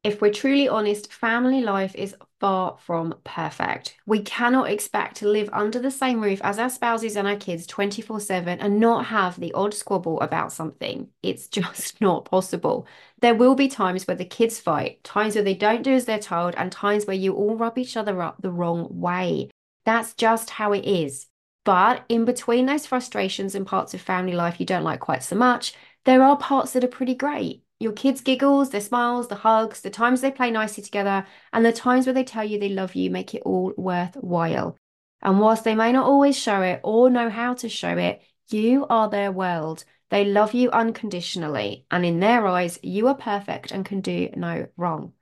if 0.03 0.21
we're 0.21 0.31
truly 0.31 0.67
honest, 0.67 1.11
family 1.11 1.61
life 1.61 1.95
is 1.95 2.15
far 2.43 2.75
from 2.77 3.15
perfect. 3.23 3.95
We 4.05 4.21
cannot 4.21 4.69
expect 4.69 5.15
to 5.17 5.29
live 5.29 5.49
under 5.53 5.79
the 5.79 5.89
same 5.89 6.19
roof 6.19 6.41
as 6.43 6.59
our 6.59 6.69
spouses 6.69 7.15
and 7.15 7.25
our 7.25 7.37
kids 7.37 7.65
24 7.65 8.19
7 8.19 8.59
and 8.59 8.81
not 8.81 9.05
have 9.05 9.39
the 9.39 9.53
odd 9.53 9.73
squabble 9.73 10.19
about 10.19 10.51
something. 10.51 11.07
It's 11.21 11.47
just 11.59 12.01
not 12.01 12.25
possible. 12.25 12.85
There 13.21 13.33
will 13.33 13.55
be 13.55 13.69
times 13.69 14.05
where 14.05 14.17
the 14.17 14.25
kids 14.25 14.59
fight, 14.59 15.01
times 15.05 15.35
where 15.35 15.43
they 15.45 15.53
don't 15.53 15.83
do 15.83 15.93
as 15.93 16.03
they're 16.03 16.19
told, 16.19 16.53
and 16.55 16.69
times 16.69 17.05
where 17.05 17.15
you 17.15 17.33
all 17.33 17.55
rub 17.55 17.77
each 17.77 17.95
other 17.95 18.21
up 18.21 18.41
the 18.41 18.51
wrong 18.51 18.89
way. 18.99 19.49
That's 19.85 20.13
just 20.13 20.49
how 20.49 20.73
it 20.73 20.83
is. 20.83 21.27
But 21.63 22.03
in 22.09 22.25
between 22.25 22.65
those 22.65 22.85
frustrations 22.85 23.55
and 23.55 23.65
parts 23.65 23.93
of 23.93 24.01
family 24.01 24.33
life 24.33 24.59
you 24.59 24.65
don't 24.65 24.83
like 24.83 24.99
quite 24.99 25.23
so 25.23 25.37
much, 25.37 25.75
there 26.03 26.21
are 26.21 26.35
parts 26.35 26.73
that 26.73 26.83
are 26.83 26.89
pretty 26.89 27.15
great 27.15 27.62
your 27.79 27.91
kids' 27.91 28.21
giggles, 28.21 28.69
their 28.69 28.81
smiles, 28.81 29.27
the 29.27 29.35
hugs, 29.35 29.81
the 29.81 29.89
times 29.89 30.21
they 30.21 30.31
play 30.31 30.51
nicely 30.51 30.83
together, 30.83 31.25
and 31.51 31.65
the 31.65 31.73
times 31.73 32.05
where 32.05 32.13
they 32.13 32.23
tell 32.23 32.43
you 32.43 32.59
they 32.59 32.69
love 32.69 32.95
you 32.95 33.09
make 33.09 33.33
it 33.33 33.43
all 33.45 33.73
worthwhile. 33.77 34.77
And 35.21 35.39
whilst 35.39 35.63
they 35.63 35.75
may 35.75 35.91
not 35.91 36.05
always 36.05 36.37
show 36.37 36.61
it 36.61 36.81
or 36.83 37.09
know 37.09 37.29
how 37.29 37.53
to 37.55 37.69
show 37.69 37.97
it, 37.97 38.21
you 38.49 38.85
are 38.89 39.09
their 39.09 39.31
world. 39.31 39.85
They 40.09 40.25
love 40.25 40.53
you 40.53 40.69
unconditionally, 40.69 41.85
and 41.89 42.05
in 42.05 42.19
their 42.19 42.45
eyes, 42.45 42.77
you 42.83 43.07
are 43.07 43.15
perfect 43.15 43.71
and 43.71 43.85
can 43.85 44.01
do 44.01 44.29
no 44.35 44.67
wrong. 44.77 45.13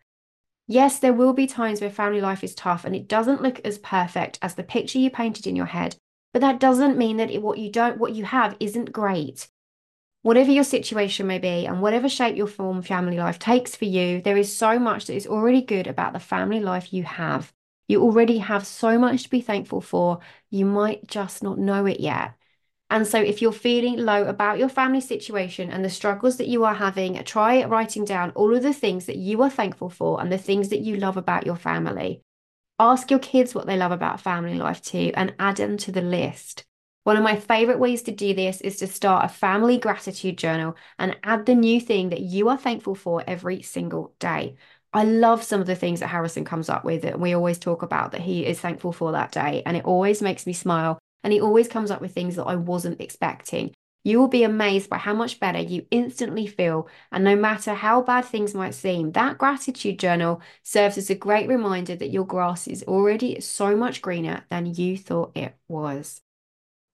Yes, 0.68 1.00
there 1.00 1.14
will 1.14 1.34
be 1.34 1.48
times 1.48 1.82
where 1.82 1.90
family 1.90 2.22
life 2.22 2.44
is 2.44 2.56
tough 2.56 2.86
and 2.86 2.96
it 2.96 3.08
doesn't 3.08 3.42
look 3.42 3.60
as 3.66 3.78
perfect 3.78 4.40
as 4.42 4.56
the 4.56 4.64
picture 4.64 5.00
you 5.00 5.10
painted 5.10 5.46
in 5.46 5.56
your 5.56 5.66
head, 5.66 5.96
but 6.34 6.42
that 6.42 6.60
doesn't 6.60 6.98
mean 6.98 7.18
that 7.18 7.30
it, 7.30 7.42
what 7.42 7.58
you 7.58 7.72
don't 7.72 7.98
what 7.98 8.16
you 8.16 8.24
have 8.24 8.56
isn't 8.60 8.92
great. 8.92 9.50
Whatever 10.24 10.52
your 10.52 10.64
situation 10.64 11.26
may 11.26 11.40
be, 11.40 11.66
and 11.66 11.82
whatever 11.82 12.08
shape 12.08 12.36
your 12.36 12.48
form 12.48 12.84
family 12.84 13.18
life 13.18 13.40
takes 13.40 13.76
for 13.76 13.86
you, 13.86 14.22
there 14.22 14.38
is 14.38 14.56
so 14.56 14.78
much 14.78 15.06
that 15.06 15.16
is 15.16 15.26
already 15.26 15.62
good 15.62 15.88
about 15.88 16.14
the 16.14 16.20
family 16.20 16.60
life 16.60 16.94
you 16.94 17.04
have. 17.04 17.52
You 17.88 18.04
already 18.04 18.38
have 18.38 18.66
so 18.68 19.00
much 19.00 19.24
to 19.24 19.30
be 19.30 19.42
thankful 19.42 19.82
for. 19.82 20.20
You 20.52 20.66
might 20.66 21.08
just 21.08 21.42
not 21.42 21.58
know 21.58 21.88
it 21.88 22.00
yet. 22.00 22.36
And 22.92 23.08
so, 23.08 23.20
if 23.20 23.42
you're 23.42 23.52
feeling 23.52 23.98
low 23.98 24.26
about 24.26 24.60
your 24.60 24.70
family 24.70 25.02
situation 25.02 25.72
and 25.72 25.84
the 25.84 25.90
struggles 25.90 26.38
that 26.38 26.48
you 26.48 26.66
are 26.66 26.76
having, 26.76 27.16
try 27.24 27.64
writing 27.64 28.06
down 28.06 28.32
all 28.32 28.56
of 28.56 28.62
the 28.62 28.74
things 28.74 29.08
that 29.08 29.18
you 29.18 29.42
are 29.42 29.50
thankful 29.50 29.90
for 29.90 30.22
and 30.22 30.32
the 30.32 30.38
things 30.38 30.70
that 30.70 30.82
you 30.82 30.98
love 30.98 31.18
about 31.18 31.48
your 31.48 31.56
family. 31.56 32.22
Ask 32.78 33.10
your 33.10 33.20
kids 33.20 33.56
what 33.56 33.66
they 33.66 33.78
love 33.78 33.92
about 33.92 34.22
family 34.22 34.56
life 34.56 34.82
too 34.82 35.12
and 35.16 35.34
add 35.40 35.58
them 35.58 35.78
to 35.78 35.92
the 35.92 36.02
list. 36.02 36.66
One 37.04 37.18
of 37.18 37.24
my 37.24 37.36
favorite 37.36 37.80
ways 37.80 38.04
to 38.04 38.12
do 38.12 38.36
this 38.36 38.62
is 38.62 38.78
to 38.78 38.88
start 38.88 39.26
a 39.26 39.30
family 39.30 39.80
gratitude 39.80 40.38
journal 40.38 40.76
and 41.00 41.18
add 41.24 41.48
the 41.48 41.56
new 41.56 41.82
thing 41.82 42.10
that 42.10 42.20
you 42.20 42.48
are 42.50 42.58
thankful 42.58 42.94
for 42.94 43.24
every 43.26 43.64
single 43.64 44.14
day. 44.20 44.56
I 44.94 45.06
love 45.06 45.42
some 45.42 45.62
of 45.62 45.68
the 45.68 45.76
things 45.76 46.02
that 46.02 46.10
Harrison 46.10 46.46
comes 46.46 46.70
up 46.70 46.84
with, 46.86 47.04
and 47.04 47.20
we 47.20 47.34
always 47.34 47.58
talk 47.58 47.82
about 47.82 48.12
that 48.12 48.22
he 48.22 48.46
is 48.46 48.60
thankful 48.60 48.92
for 48.92 49.14
that 49.14 49.32
day. 49.32 49.64
And 49.66 49.76
it 49.76 49.86
always 49.86 50.22
makes 50.22 50.46
me 50.46 50.54
smile. 50.54 51.00
And 51.24 51.34
he 51.34 51.42
always 51.42 51.68
comes 51.68 51.90
up 51.90 52.02
with 52.02 52.14
things 52.14 52.36
that 52.36 52.44
I 52.44 52.56
wasn't 52.56 53.02
expecting. 53.02 53.74
You 54.04 54.20
will 54.20 54.28
be 54.28 54.44
amazed 54.44 54.90
by 54.90 54.98
how 54.98 55.14
much 55.14 55.40
better 55.40 55.60
you 55.60 55.88
instantly 55.90 56.46
feel. 56.46 56.88
And 57.12 57.24
no 57.24 57.36
matter 57.36 57.74
how 57.74 58.04
bad 58.04 58.26
things 58.26 58.54
might 58.54 58.76
seem, 58.76 59.12
that 59.14 59.40
gratitude 59.40 59.98
journal 59.98 60.42
serves 60.62 61.00
as 61.00 61.10
a 61.10 61.16
great 61.16 61.48
reminder 61.48 61.96
that 61.96 62.12
your 62.12 62.26
grass 62.26 62.68
is 62.68 62.84
already 62.84 63.40
so 63.40 63.76
much 63.76 64.04
greener 64.04 64.46
than 64.50 64.76
you 64.76 64.98
thought 64.98 65.36
it 65.36 65.56
was. 65.68 66.22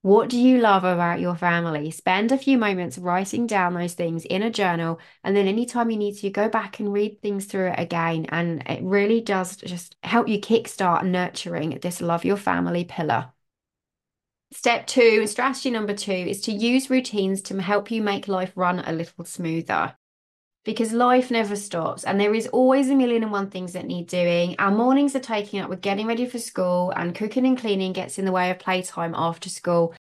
What 0.08 0.30
do 0.30 0.40
you 0.40 0.60
love 0.60 0.86
about 0.86 1.20
your 1.20 1.36
family? 1.36 1.92
Spend 1.92 2.32
a 2.32 2.38
few 2.38 2.58
moments 2.58 2.98
writing 2.98 3.46
down 3.46 3.74
those 3.74 3.94
things 3.94 4.24
in 4.24 4.42
a 4.42 4.50
journal. 4.50 5.02
And 5.22 5.36
then 5.36 5.50
anytime 5.50 5.90
you 5.90 5.98
need 5.98 6.16
to, 6.20 6.30
go 6.30 6.48
back 6.48 6.80
and 6.80 6.94
read 6.94 7.22
things 7.22 7.44
through 7.44 7.72
it 7.72 7.76
again. 7.78 8.26
And 8.30 8.64
it 8.70 8.82
really 8.84 9.20
does 9.20 9.58
just 9.58 9.98
help 10.04 10.30
you 10.30 10.40
kickstart 10.40 11.04
nurturing 11.04 11.78
this 11.82 12.00
love 12.00 12.24
your 12.24 12.38
family 12.38 12.86
pillar. 12.86 13.34
Step 14.54 14.88
two, 14.88 15.28
strategy 15.28 15.72
number 15.72 15.94
two, 15.94 16.14
is 16.14 16.40
to 16.44 16.54
use 16.54 16.90
routines 16.90 17.42
to 17.42 17.62
help 17.62 17.92
you 17.92 18.02
make 18.02 18.30
life 18.30 18.54
run 18.56 18.80
a 18.80 18.94
little 18.94 19.26
smoother 19.26 19.94
because 20.68 20.92
life 20.92 21.32
never 21.32 21.56
stops 21.56 22.04
and 22.04 22.20
there 22.20 22.36
is 22.36 22.46
always 22.48 22.90
a 22.90 22.96
million 22.96 23.24
and 23.24 23.32
one 23.32 23.50
things 23.50 23.72
that 23.72 23.86
need 23.86 24.06
doing. 24.06 24.54
Our 24.60 24.70
mornings 24.70 25.16
are 25.16 25.22
taking 25.22 25.62
up 25.62 25.70
with 25.70 25.80
getting 25.80 26.06
ready 26.08 26.26
for 26.26 26.40
school 26.40 26.92
and 26.94 27.16
cooking 27.16 27.46
and 27.46 27.58
cleaning 27.58 27.94
gets 27.94 28.20
in 28.20 28.26
the 28.26 28.34
way 28.34 28.52
of 28.52 28.60
playtime 28.60 29.16
after 29.16 29.48
school. 29.48 29.96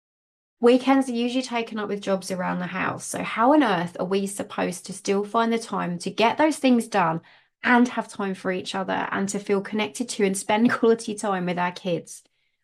Weekends 0.60 1.06
are 1.10 1.12
usually 1.12 1.42
taken 1.42 1.78
up 1.78 1.90
with 1.90 2.00
jobs 2.00 2.30
around 2.30 2.60
the 2.60 2.66
house. 2.66 3.04
So, 3.04 3.22
how 3.22 3.52
on 3.52 3.62
earth 3.62 3.98
are 4.00 4.06
we 4.06 4.26
supposed 4.26 4.86
to 4.86 4.94
still 4.94 5.22
find 5.22 5.52
the 5.52 5.58
time 5.58 5.98
to 5.98 6.10
get 6.10 6.38
those 6.38 6.56
things 6.56 6.88
done 6.88 7.20
and 7.62 7.86
have 7.88 8.08
time 8.08 8.32
for 8.32 8.50
each 8.50 8.74
other 8.74 9.06
and 9.12 9.28
to 9.28 9.38
feel 9.38 9.60
connected 9.60 10.08
to 10.08 10.24
and 10.24 10.34
spend 10.34 10.70
quality 10.78 11.14
time 11.14 11.44
with 11.44 11.58
our 11.58 11.72
kids 11.72 12.22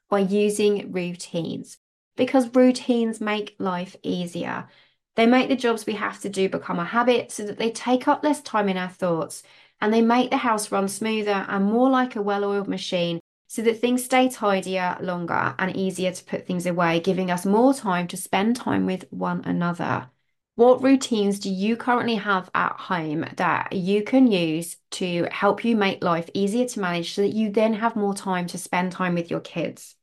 by 0.09 0.21
using 0.21 0.91
routines? 0.91 1.77
Because 2.17 2.55
routines 2.55 3.21
make 3.21 3.57
life 3.59 3.95
easier. 4.03 4.69
They 5.17 5.27
make 5.27 5.49
the 5.49 5.57
jobs 5.57 5.87
we 5.87 5.95
have 5.95 6.21
to 6.21 6.29
do 6.29 6.49
become 6.49 6.79
a 6.79 6.85
habit 6.85 7.31
so 7.33 7.45
that 7.45 7.59
they 7.59 7.71
take 7.71 8.09
up 8.09 8.23
less 8.25 8.41
time 8.41 8.69
in 8.69 8.77
our 8.77 8.89
thoughts 8.89 9.43
and 9.81 9.93
they 9.93 10.03
make 10.03 10.31
the 10.31 10.39
house 10.39 10.71
run 10.71 10.89
smoother 10.89 11.47
and 11.49 11.65
more 11.65 11.91
like 11.91 12.17
a 12.17 12.23
well 12.23 12.45
oiled 12.45 12.69
machine 12.69 13.21
so 13.49 13.63
that 13.63 13.81
things 13.81 14.05
stay 14.05 14.29
tidier 14.29 14.97
longer 15.01 15.55
and 15.59 15.77
easier 15.77 16.13
to 16.13 16.25
put 16.25 16.47
things 16.47 16.67
away, 16.67 17.01
giving 17.01 17.31
us 17.31 17.45
more 17.45 17.75
time 17.75 18.07
to 18.09 18.17
spend 18.17 18.55
time 18.57 18.87
with 18.87 19.05
one 19.11 19.43
another. 19.45 20.09
What 20.55 20.83
routines 20.83 21.41
do 21.41 21.51
you 21.51 21.77
currently 21.77 22.17
have 22.17 22.51
at 22.55 22.73
home 22.73 23.25
that 23.37 23.73
you 23.73 24.05
can 24.05 24.31
use 24.31 24.77
to 24.93 25.27
help 25.33 25.65
you 25.65 25.75
make 25.75 26.05
life 26.05 26.29
easier 26.35 26.67
to 26.69 26.81
manage 26.81 27.15
so 27.15 27.23
that 27.23 27.35
you 27.35 27.51
then 27.51 27.75
have 27.75 27.97
more 27.97 28.15
time 28.15 28.47
to 28.49 28.59
spend 28.59 28.93
time 28.93 29.15
with 29.15 29.31
your 29.31 29.41
kids? 29.41 29.97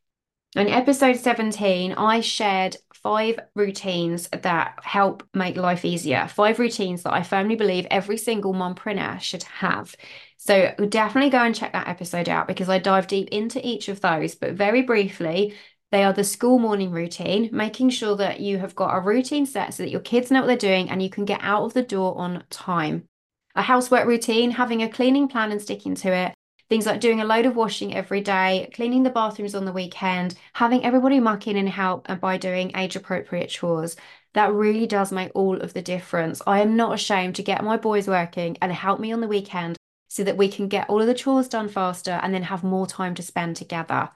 In 0.55 0.69
episode 0.69 1.17
17, 1.17 1.93
I 1.93 2.21
shared 2.21 2.77
five 2.93 3.39
routines 3.55 4.27
that 4.29 4.79
help 4.81 5.23
make 5.33 5.55
life 5.55 5.85
easier. 5.85 6.27
Five 6.27 6.57
routines 6.57 7.03
that 7.03 7.13
I 7.13 7.21
firmly 7.21 7.55
believe 7.55 7.85
every 7.91 8.17
single 8.17 8.53
mompreneur 8.53 9.19
should 9.21 9.43
have. 9.43 9.93
So 10.37 10.73
definitely 10.89 11.29
go 11.29 11.39
and 11.39 11.53
check 11.53 11.73
that 11.73 11.87
episode 11.87 12.29
out 12.29 12.47
because 12.47 12.69
I 12.69 12.79
dive 12.79 13.07
deep 13.07 13.29
into 13.29 13.65
each 13.65 13.87
of 13.89 14.01
those. 14.01 14.35
But 14.35 14.53
very 14.53 14.81
briefly, 14.81 15.53
they 15.91 16.03
are 16.03 16.13
the 16.13 16.23
school 16.23 16.59
morning 16.59 16.91
routine, 16.91 17.49
making 17.51 17.91
sure 17.91 18.15
that 18.15 18.39
you 18.39 18.57
have 18.57 18.75
got 18.75 18.95
a 18.95 19.01
routine 19.01 19.45
set 19.45 19.73
so 19.73 19.83
that 19.83 19.91
your 19.91 20.01
kids 20.01 20.31
know 20.31 20.41
what 20.41 20.47
they're 20.47 20.57
doing 20.57 20.89
and 20.89 21.01
you 21.01 21.09
can 21.09 21.25
get 21.25 21.39
out 21.43 21.63
of 21.63 21.73
the 21.73 21.83
door 21.83 22.17
on 22.17 22.43
time. 22.49 23.07
A 23.55 23.61
housework 23.61 24.07
routine, 24.07 24.51
having 24.51 24.81
a 24.81 24.89
cleaning 24.89 25.27
plan 25.27 25.51
and 25.51 25.61
sticking 25.61 25.95
to 25.95 26.13
it. 26.13 26.33
Things 26.69 26.85
like 26.85 26.99
doing 26.99 27.21
a 27.21 27.25
load 27.25 27.45
of 27.45 27.55
washing 27.55 27.95
every 27.95 28.19
day, 28.19 28.69
cleaning 28.73 29.03
the 29.03 29.09
bathrooms 29.09 29.55
on 29.55 29.63
the 29.63 29.71
weekend, 29.71 30.35
having 30.51 30.83
everybody 30.83 31.19
muck 31.21 31.47
in 31.47 31.55
and 31.55 31.69
help 31.69 32.07
and 32.09 32.19
by 32.19 32.37
doing 32.37 32.73
age 32.75 32.97
appropriate 32.97 33.47
chores. 33.47 33.95
That 34.33 34.51
really 34.51 34.85
does 34.85 35.13
make 35.13 35.31
all 35.33 35.61
of 35.61 35.73
the 35.73 35.81
difference. 35.81 36.41
I 36.45 36.59
am 36.59 36.75
not 36.75 36.93
ashamed 36.93 37.35
to 37.35 37.43
get 37.43 37.63
my 37.63 37.77
boys 37.77 38.07
working 38.07 38.57
and 38.61 38.71
help 38.73 38.99
me 38.99 39.13
on 39.13 39.21
the 39.21 39.29
weekend 39.29 39.77
so 40.09 40.25
that 40.25 40.35
we 40.35 40.49
can 40.49 40.67
get 40.67 40.89
all 40.89 40.99
of 40.99 41.07
the 41.07 41.13
chores 41.13 41.47
done 41.47 41.69
faster 41.69 42.19
and 42.21 42.33
then 42.33 42.43
have 42.43 42.65
more 42.65 42.85
time 42.85 43.15
to 43.15 43.23
spend 43.23 43.55
together. 43.55 44.09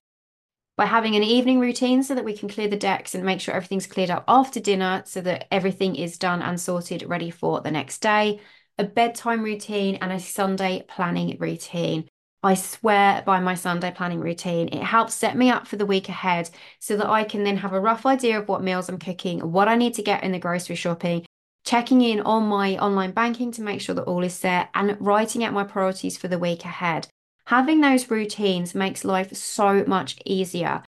By 0.76 0.88
having 0.88 1.16
an 1.16 1.24
evening 1.24 1.62
routine 1.62 2.04
so 2.04 2.16
that 2.16 2.26
we 2.26 2.36
can 2.36 2.50
clear 2.50 2.68
the 2.68 2.76
decks 2.76 3.16
and 3.16 3.24
make 3.24 3.40
sure 3.40 3.54
everything's 3.54 3.88
cleared 3.88 4.10
up 4.10 4.26
after 4.28 4.60
dinner 4.60 5.04
so 5.06 5.22
that 5.22 5.48
everything 5.52 5.96
is 5.96 6.18
done 6.18 6.42
and 6.42 6.60
sorted, 6.60 7.04
ready 7.04 7.30
for 7.30 7.62
the 7.62 7.72
next 7.72 8.00
day. 8.00 8.42
A 8.78 8.84
bedtime 8.84 9.42
routine 9.42 9.96
and 10.02 10.12
a 10.12 10.20
Sunday 10.20 10.84
planning 10.88 11.38
routine. 11.40 12.10
I 12.44 12.56
swear 12.56 13.22
by 13.24 13.40
my 13.40 13.54
Sunday 13.54 13.92
planning 13.92 14.20
routine. 14.20 14.68
It 14.70 14.82
helps 14.82 15.14
set 15.14 15.38
me 15.38 15.52
up 15.52 15.68
for 15.68 15.76
the 15.76 15.86
week 15.86 16.10
ahead 16.10 16.50
so 16.80 16.98
that 16.98 17.08
I 17.08 17.24
can 17.24 17.44
then 17.44 17.58
have 17.58 17.74
a 17.74 17.80
rough 17.80 18.04
idea 18.06 18.40
of 18.40 18.48
what 18.48 18.64
meals 18.64 18.90
I'm 18.90 18.98
cooking, 18.98 19.52
what 19.52 19.68
I 19.68 19.76
need 19.76 19.94
to 19.96 20.02
get 20.02 20.24
in 20.24 20.32
the 20.32 20.40
grocery 20.40 20.76
shopping, 20.76 21.24
checking 21.64 22.02
in 22.02 22.20
on 22.22 22.48
my 22.48 22.78
online 22.80 23.12
banking 23.12 23.52
to 23.52 23.62
make 23.62 23.80
sure 23.80 23.94
that 23.94 24.06
all 24.06 24.24
is 24.24 24.34
set, 24.34 24.70
and 24.74 24.98
writing 25.00 25.44
out 25.44 25.54
my 25.54 25.64
priorities 25.64 26.18
for 26.18 26.28
the 26.28 26.40
week 26.40 26.66
ahead. 26.66 27.08
Having 27.46 27.82
those 27.82 28.10
routines 28.10 28.74
makes 28.74 29.06
life 29.06 29.36
so 29.36 29.84
much 29.86 30.18
easier. 30.26 30.84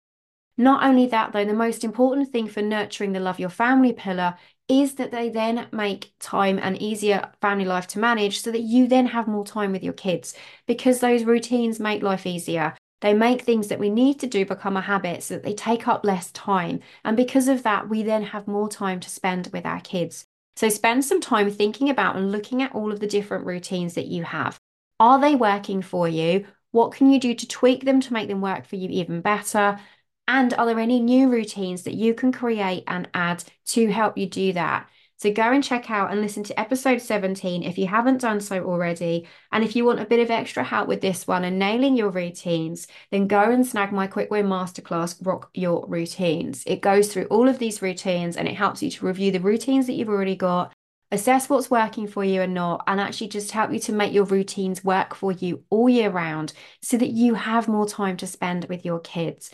Not 0.58 0.84
only 0.84 1.06
that, 1.08 1.34
though, 1.34 1.46
the 1.46 1.54
most 1.54 1.84
important 1.84 2.32
thing 2.32 2.48
for 2.48 2.64
nurturing 2.64 3.14
the 3.14 3.20
love 3.20 3.40
your 3.40 3.50
family 3.50 3.94
pillar 3.94 4.36
is 4.82 4.96
that 4.96 5.12
they 5.12 5.30
then 5.30 5.68
make 5.72 6.14
time 6.20 6.58
an 6.58 6.76
easier 6.82 7.32
family 7.42 7.66
life 7.66 7.88
to 7.88 8.00
manage 8.00 8.42
so 8.42 8.52
that 8.52 8.62
you 8.62 8.88
then 8.88 9.08
have 9.08 9.28
more 9.28 9.46
time 9.46 9.72
with 9.72 9.84
your 9.84 9.94
kids 9.94 10.36
because 10.66 11.00
those 11.00 11.24
routines 11.24 11.80
make 11.80 12.02
life 12.02 12.26
easier. 12.26 12.76
They 13.02 13.14
make 13.14 13.42
things 13.42 13.68
that 13.68 13.80
we 13.80 13.90
need 13.90 14.20
to 14.22 14.28
do 14.28 14.46
become 14.46 14.78
a 14.78 14.82
habit 14.82 15.24
so 15.24 15.36
that 15.36 15.44
they 15.44 15.54
take 15.54 15.88
up 15.88 16.06
less 16.06 16.32
time. 16.32 16.80
And 17.04 17.18
because 17.18 17.48
of 17.48 17.64
that, 17.64 17.90
we 17.90 18.02
then 18.02 18.24
have 18.24 18.48
more 18.48 18.70
time 18.70 19.00
to 19.02 19.10
spend 19.10 19.50
with 19.54 19.66
our 19.66 19.82
kids. 19.82 20.26
So 20.56 20.70
spend 20.70 21.04
some 21.04 21.20
time 21.20 21.52
thinking 21.52 21.90
about 21.90 22.16
and 22.16 22.32
looking 22.32 22.62
at 22.62 22.74
all 22.74 22.92
of 22.92 23.00
the 23.00 23.08
different 23.08 23.46
routines 23.46 23.96
that 23.96 24.08
you 24.08 24.24
have. 24.24 24.60
Are 25.00 25.20
they 25.20 25.36
working 25.36 25.82
for 25.82 26.08
you? 26.08 26.46
What 26.72 26.94
can 26.94 27.12
you 27.12 27.20
do 27.20 27.36
to 27.36 27.48
tweak 27.48 27.86
them 27.86 28.00
to 28.02 28.14
make 28.14 28.28
them 28.28 28.42
work 28.42 28.66
for 28.66 28.76
you 28.76 28.90
even 28.90 29.22
better? 29.22 29.80
And 30.28 30.54
are 30.54 30.66
there 30.66 30.80
any 30.80 31.00
new 31.00 31.30
routines 31.30 31.84
that 31.84 31.96
you 31.96 32.14
can 32.14 32.32
create 32.32 32.84
and 32.88 33.10
add 33.14 33.44
to 33.68 33.92
help 33.92 34.18
you 34.18 34.26
do 34.26 34.54
that? 34.54 34.90
So 35.18 35.32
go 35.32 35.54
and 35.54 35.64
check 35.64 35.90
out 35.90 36.12
and 36.12 36.20
listen 36.20 36.44
to 36.44 36.60
episode 36.60 37.02
17 37.02 37.64
if 37.64 37.78
you 37.78 37.88
haven't 37.88 38.20
done 38.20 38.42
so 38.42 38.64
already. 38.66 39.26
And 39.54 39.64
if 39.64 39.74
you 39.74 39.86
want 39.86 40.02
a 40.02 40.06
bit 40.06 40.20
of 40.20 40.30
extra 40.30 40.64
help 40.64 40.90
with 40.90 41.00
this 41.00 41.26
one 41.26 41.46
and 41.46 41.58
nailing 41.58 41.96
your 41.96 42.10
routines, 42.10 42.88
then 43.10 43.28
go 43.28 43.42
and 43.42 43.66
snag 43.66 43.94
my 43.94 44.08
quick 44.08 44.30
win 44.32 44.48
masterclass, 44.48 45.26
Rock 45.26 45.50
Your 45.54 45.86
Routines. 45.88 46.64
It 46.68 46.82
goes 46.82 47.14
through 47.14 47.26
all 47.26 47.48
of 47.48 47.60
these 47.60 47.82
routines 47.82 48.36
and 48.36 48.50
it 48.50 48.56
helps 48.56 48.84
you 48.84 48.92
to 48.92 49.06
review 49.06 49.32
the 49.32 49.40
routines 49.40 49.88
that 49.88 49.94
you've 49.94 50.10
already 50.10 50.36
got, 50.36 50.74
assess 51.10 51.50
what's 51.50 51.72
working 51.72 52.08
for 52.08 52.26
you 52.26 52.42
and 52.42 52.54
not, 52.54 52.84
and 52.88 53.00
actually 53.00 53.30
just 53.30 53.52
help 53.52 53.72
you 53.72 53.80
to 53.80 53.94
make 53.94 54.12
your 54.12 54.26
routines 54.26 54.84
work 54.84 55.16
for 55.16 55.32
you 55.32 55.64
all 55.70 55.88
year 55.88 56.10
round 56.10 56.52
so 56.82 56.98
that 56.98 57.12
you 57.12 57.36
have 57.36 57.70
more 57.70 57.88
time 57.88 58.18
to 58.18 58.28
spend 58.28 58.66
with 58.66 58.84
your 58.84 59.00
kids. 59.00 59.54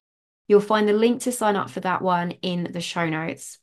You'll 0.49 0.61
find 0.61 0.89
the 0.89 0.93
link 0.93 1.21
to 1.21 1.31
sign 1.31 1.55
up 1.55 1.69
for 1.69 1.79
that 1.81 2.01
one 2.01 2.31
in 2.41 2.69
the 2.73 2.81
show 2.81 3.07
notes. 3.07 3.59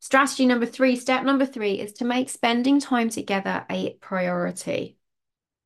Strategy 0.00 0.46
number 0.46 0.64
three, 0.66 0.96
step 0.96 1.24
number 1.24 1.44
three 1.44 1.78
is 1.78 1.92
to 1.92 2.06
make 2.06 2.30
spending 2.30 2.80
time 2.80 3.10
together 3.10 3.66
a 3.70 3.92
priority. 4.00 4.96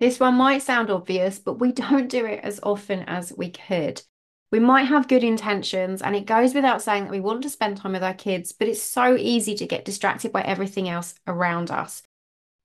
This 0.01 0.19
one 0.19 0.35
might 0.35 0.63
sound 0.63 0.91
obvious, 0.91 1.39
but 1.39 1.61
we 1.61 1.71
don't 1.73 2.09
do 2.09 2.27
it 2.27 2.41
as 2.43 2.59
often 2.65 3.05
as 3.05 3.33
we 3.35 3.51
could. 3.51 4.03
We 4.51 4.59
might 4.59 4.89
have 4.89 5.09
good 5.09 5.23
intentions, 5.23 6.03
and 6.03 6.17
it 6.17 6.27
goes 6.27 6.53
without 6.53 6.83
saying 6.83 7.05
that 7.05 7.13
we 7.13 7.21
want 7.21 7.43
to 7.45 7.51
spend 7.51 7.77
time 7.77 7.93
with 7.93 8.03
our 8.03 8.15
kids, 8.15 8.51
but 8.51 8.69
it's 8.69 8.83
so 8.83 9.17
easy 9.17 9.55
to 9.55 9.67
get 9.67 9.85
distracted 9.85 10.33
by 10.33 10.43
everything 10.43 10.89
else 10.89 11.15
around 11.29 11.71
us. 11.71 12.03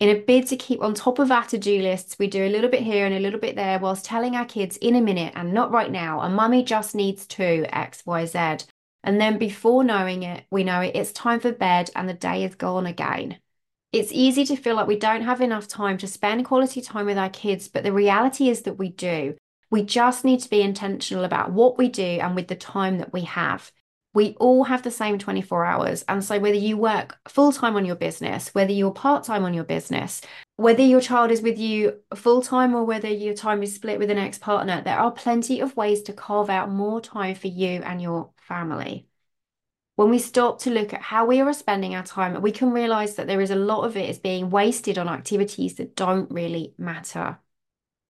In 0.02 0.10
a 0.10 0.20
bid 0.20 0.48
to 0.48 0.58
keep 0.58 0.82
on 0.82 0.96
top 0.96 1.20
of 1.20 1.32
our 1.32 1.46
to 1.46 1.60
do 1.60 1.80
lists, 1.80 2.18
we 2.18 2.26
do 2.26 2.44
a 2.44 2.50
little 2.50 2.72
bit 2.72 2.82
here 2.82 3.06
and 3.06 3.14
a 3.14 3.20
little 3.20 3.40
bit 3.40 3.56
there 3.56 3.78
whilst 3.78 4.04
telling 4.04 4.36
our 4.36 4.46
kids 4.46 4.76
in 4.78 4.96
a 4.96 5.02
minute 5.02 5.32
and 5.36 5.54
not 5.54 5.70
right 5.70 5.92
now, 5.92 6.22
and 6.22 6.36
mummy 6.36 6.64
just 6.64 6.96
needs 6.96 7.28
to 7.28 7.68
X, 7.72 8.02
Y, 8.08 8.26
Z. 8.26 8.66
And 9.04 9.22
then 9.22 9.38
before 9.38 9.84
knowing 9.84 10.24
it, 10.24 10.46
we 10.50 10.64
know 10.64 10.82
it, 10.82 10.96
it's 10.96 11.12
time 11.12 11.40
for 11.40 11.52
bed 11.52 11.92
and 11.96 12.10
the 12.10 12.16
day 12.16 12.44
is 12.44 12.56
gone 12.56 12.88
again. 12.88 13.38
It's 13.92 14.12
easy 14.12 14.44
to 14.46 14.56
feel 14.56 14.76
like 14.76 14.88
we 14.88 14.98
don't 14.98 15.22
have 15.22 15.40
enough 15.40 15.68
time 15.68 16.00
to 16.00 16.08
spend 16.08 16.46
quality 16.46 16.82
time 16.82 17.06
with 17.06 17.20
our 17.20 17.30
kids, 17.30 17.68
but 17.68 17.84
the 17.84 17.94
reality 17.94 18.50
is 18.50 18.64
that 18.64 18.80
we 18.80 18.90
do. 18.90 19.36
We 19.70 19.84
just 19.84 20.26
need 20.26 20.40
to 20.40 20.50
be 20.50 20.64
intentional 20.64 21.26
about 21.26 21.52
what 21.52 21.78
we 21.78 21.90
do 21.90 22.02
and 22.02 22.36
with 22.36 22.48
the 22.48 22.56
time 22.56 22.98
that 22.98 23.14
we 23.14 23.22
have. 23.22 23.72
We 24.14 24.36
all 24.40 24.66
have 24.66 24.84
the 24.84 24.92
same 24.92 25.18
24 25.18 25.66
hours. 25.66 26.04
And 26.08 26.24
so, 26.24 26.40
whether 26.40 26.58
you 26.58 26.78
work 26.78 27.18
full 27.30 27.52
time 27.52 27.76
on 27.76 27.86
your 27.86 27.96
business, 27.96 28.50
whether 28.54 28.72
you're 28.72 28.92
part 28.92 29.24
time 29.24 29.46
on 29.46 29.54
your 29.54 29.64
business, 29.64 30.22
whether 30.58 30.82
your 30.84 31.02
child 31.02 31.32
is 31.32 31.42
with 31.42 31.58
you 31.58 32.00
full 32.16 32.42
time 32.42 32.76
or 32.76 32.84
whether 32.84 33.08
your 33.08 33.34
time 33.34 33.64
is 33.64 33.74
split 33.76 34.00
with 34.00 34.10
an 34.12 34.18
ex 34.18 34.38
partner, 34.38 34.82
there 34.84 35.00
are 35.00 35.12
plenty 35.12 35.60
of 35.62 35.78
ways 35.78 36.02
to 36.04 36.14
carve 36.14 36.50
out 36.50 36.70
more 36.70 37.00
time 37.00 37.36
for 37.36 37.48
you 37.48 37.82
and 37.84 38.02
your 38.02 38.32
family. 38.38 39.08
When 39.96 40.10
we 40.10 40.20
stop 40.20 40.60
to 40.62 40.72
look 40.72 40.94
at 40.94 41.02
how 41.02 41.26
we 41.26 41.42
are 41.42 41.54
spending 41.54 41.96
our 41.96 42.04
time, 42.04 42.42
we 42.42 42.52
can 42.52 42.72
realize 42.72 43.16
that 43.16 43.28
there 43.28 43.42
is 43.42 43.52
a 43.52 43.56
lot 43.56 43.86
of 43.86 43.96
it 43.96 44.10
is 44.10 44.20
being 44.20 44.50
wasted 44.50 44.98
on 44.98 45.08
activities 45.08 45.76
that 45.76 45.96
don't 45.96 46.32
really 46.32 46.74
matter. 46.78 47.40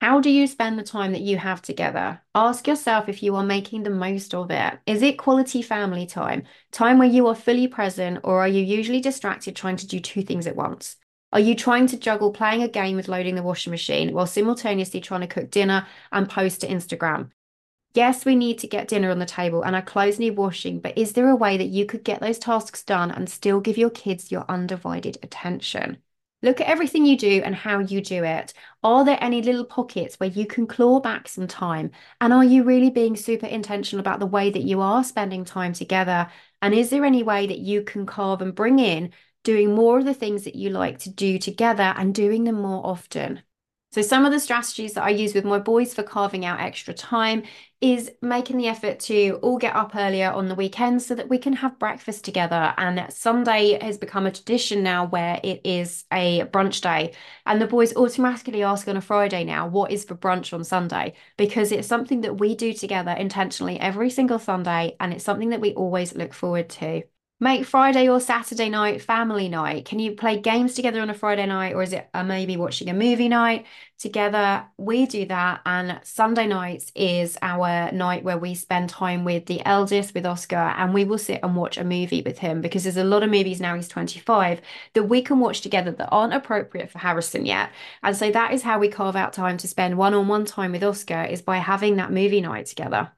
How 0.01 0.19
do 0.19 0.31
you 0.31 0.47
spend 0.47 0.79
the 0.79 0.83
time 0.83 1.11
that 1.11 1.21
you 1.21 1.37
have 1.37 1.61
together? 1.61 2.21
Ask 2.33 2.65
yourself 2.67 3.07
if 3.07 3.21
you 3.21 3.35
are 3.35 3.43
making 3.43 3.83
the 3.83 3.91
most 3.91 4.33
of 4.33 4.49
it. 4.49 4.79
Is 4.87 5.03
it 5.03 5.19
quality 5.19 5.61
family 5.61 6.07
time? 6.07 6.41
Time 6.71 6.97
where 6.97 7.07
you 7.07 7.27
are 7.27 7.35
fully 7.35 7.67
present, 7.67 8.17
or 8.23 8.41
are 8.41 8.47
you 8.47 8.63
usually 8.63 8.99
distracted 8.99 9.55
trying 9.55 9.75
to 9.75 9.85
do 9.85 9.99
two 9.99 10.23
things 10.23 10.47
at 10.47 10.55
once? 10.55 10.95
Are 11.31 11.39
you 11.39 11.53
trying 11.53 11.85
to 11.85 11.99
juggle 11.99 12.31
playing 12.33 12.63
a 12.63 12.67
game 12.67 12.95
with 12.95 13.09
loading 13.09 13.35
the 13.35 13.43
washing 13.43 13.69
machine 13.69 14.11
while 14.11 14.25
simultaneously 14.25 15.01
trying 15.01 15.21
to 15.21 15.27
cook 15.27 15.51
dinner 15.51 15.85
and 16.11 16.27
post 16.27 16.61
to 16.61 16.67
Instagram? 16.67 17.29
Yes, 17.93 18.25
we 18.25 18.35
need 18.35 18.57
to 18.57 18.67
get 18.67 18.87
dinner 18.87 19.11
on 19.11 19.19
the 19.19 19.27
table 19.27 19.61
and 19.61 19.75
our 19.75 19.83
clothes 19.83 20.17
need 20.17 20.35
washing, 20.35 20.79
but 20.79 20.97
is 20.97 21.13
there 21.13 21.29
a 21.29 21.35
way 21.35 21.57
that 21.57 21.65
you 21.65 21.85
could 21.85 22.03
get 22.03 22.21
those 22.21 22.39
tasks 22.39 22.81
done 22.81 23.11
and 23.11 23.29
still 23.29 23.59
give 23.59 23.77
your 23.77 23.91
kids 23.91 24.31
your 24.31 24.45
undivided 24.49 25.19
attention? 25.21 25.97
Look 26.43 26.59
at 26.59 26.67
everything 26.67 27.05
you 27.05 27.17
do 27.17 27.41
and 27.43 27.53
how 27.53 27.79
you 27.79 28.01
do 28.01 28.23
it. 28.23 28.53
Are 28.83 29.05
there 29.05 29.17
any 29.21 29.43
little 29.43 29.65
pockets 29.65 30.19
where 30.19 30.29
you 30.29 30.47
can 30.47 30.65
claw 30.65 30.99
back 30.99 31.27
some 31.27 31.47
time? 31.47 31.91
And 32.19 32.33
are 32.33 32.43
you 32.43 32.63
really 32.63 32.89
being 32.89 33.15
super 33.15 33.45
intentional 33.45 33.99
about 33.99 34.19
the 34.19 34.25
way 34.25 34.49
that 34.49 34.63
you 34.63 34.81
are 34.81 35.03
spending 35.03 35.45
time 35.45 35.73
together? 35.73 36.29
And 36.61 36.73
is 36.73 36.89
there 36.89 37.05
any 37.05 37.21
way 37.21 37.45
that 37.45 37.59
you 37.59 37.83
can 37.83 38.07
carve 38.07 38.41
and 38.41 38.55
bring 38.55 38.79
in 38.79 39.13
doing 39.43 39.75
more 39.75 39.99
of 39.99 40.05
the 40.05 40.13
things 40.15 40.43
that 40.45 40.55
you 40.55 40.71
like 40.71 40.99
to 40.99 41.11
do 41.11 41.37
together 41.37 41.93
and 41.95 42.13
doing 42.13 42.43
them 42.43 42.55
more 42.55 42.85
often? 42.85 43.43
So, 43.91 44.01
some 44.01 44.25
of 44.25 44.31
the 44.31 44.39
strategies 44.39 44.93
that 44.93 45.03
I 45.03 45.09
use 45.09 45.33
with 45.33 45.43
my 45.43 45.59
boys 45.59 45.93
for 45.93 46.01
carving 46.01 46.45
out 46.45 46.61
extra 46.61 46.93
time 46.93 47.43
is 47.81 48.11
making 48.21 48.57
the 48.57 48.67
effort 48.67 48.99
to 48.99 49.39
all 49.41 49.57
get 49.57 49.75
up 49.75 49.95
earlier 49.95 50.31
on 50.31 50.47
the 50.47 50.55
weekends 50.55 51.05
so 51.05 51.15
that 51.15 51.29
we 51.29 51.39
can 51.39 51.53
have 51.53 51.79
breakfast 51.79 52.23
together. 52.23 52.73
And 52.77 53.11
Sunday 53.11 53.83
has 53.83 53.97
become 53.97 54.27
a 54.27 54.31
tradition 54.31 54.83
now 54.83 55.05
where 55.05 55.39
it 55.43 55.61
is 55.63 56.05
a 56.13 56.43
brunch 56.45 56.81
day. 56.81 57.13
And 57.47 57.59
the 57.59 57.67
boys 57.67 57.95
automatically 57.95 58.61
ask 58.61 58.87
on 58.87 58.97
a 58.97 59.01
Friday 59.01 59.43
now, 59.43 59.67
what 59.67 59.91
is 59.91 60.05
for 60.05 60.15
brunch 60.15 60.53
on 60.53 60.63
Sunday? 60.63 61.13
Because 61.37 61.71
it's 61.71 61.87
something 61.87 62.21
that 62.21 62.39
we 62.39 62.55
do 62.55 62.71
together 62.71 63.11
intentionally 63.11 63.79
every 63.79 64.11
single 64.11 64.39
Sunday. 64.39 64.95
And 64.99 65.11
it's 65.11 65.25
something 65.25 65.49
that 65.49 65.61
we 65.61 65.73
always 65.73 66.15
look 66.15 66.33
forward 66.33 66.69
to. 66.69 67.03
Make 67.43 67.65
Friday 67.65 68.07
or 68.07 68.19
Saturday 68.19 68.69
night 68.69 69.01
family 69.01 69.49
night. 69.49 69.85
Can 69.85 69.97
you 69.97 70.11
play 70.11 70.39
games 70.39 70.75
together 70.75 71.01
on 71.01 71.09
a 71.09 71.15
Friday 71.15 71.47
night, 71.47 71.73
or 71.73 71.81
is 71.81 71.91
it 71.91 72.07
uh, 72.13 72.23
maybe 72.23 72.55
watching 72.55 72.87
a 72.87 72.93
movie 72.93 73.29
night 73.29 73.65
together? 73.97 74.63
We 74.77 75.07
do 75.07 75.25
that. 75.25 75.61
And 75.65 75.99
Sunday 76.03 76.45
nights 76.45 76.91
is 76.93 77.39
our 77.41 77.91
night 77.93 78.23
where 78.23 78.37
we 78.37 78.53
spend 78.53 78.89
time 78.91 79.23
with 79.25 79.47
the 79.47 79.65
eldest, 79.65 80.13
with 80.13 80.27
Oscar, 80.27 80.55
and 80.55 80.93
we 80.93 81.03
will 81.03 81.17
sit 81.17 81.39
and 81.41 81.55
watch 81.55 81.79
a 81.79 81.83
movie 81.83 82.21
with 82.21 82.37
him 82.37 82.61
because 82.61 82.83
there's 82.83 82.95
a 82.97 83.03
lot 83.03 83.23
of 83.23 83.31
movies 83.31 83.59
now, 83.59 83.73
he's 83.75 83.87
25, 83.87 84.61
that 84.93 85.03
we 85.03 85.23
can 85.23 85.39
watch 85.39 85.61
together 85.61 85.89
that 85.93 86.09
aren't 86.11 86.35
appropriate 86.35 86.91
for 86.91 86.99
Harrison 86.99 87.47
yet. 87.47 87.71
And 88.03 88.15
so 88.15 88.29
that 88.29 88.53
is 88.53 88.61
how 88.61 88.77
we 88.77 88.87
carve 88.87 89.15
out 89.15 89.33
time 89.33 89.57
to 89.57 89.67
spend 89.67 89.97
one 89.97 90.13
on 90.13 90.27
one 90.27 90.45
time 90.45 90.73
with 90.73 90.83
Oscar, 90.83 91.23
is 91.23 91.41
by 91.41 91.57
having 91.57 91.95
that 91.95 92.11
movie 92.11 92.41
night 92.41 92.67
together. 92.67 93.11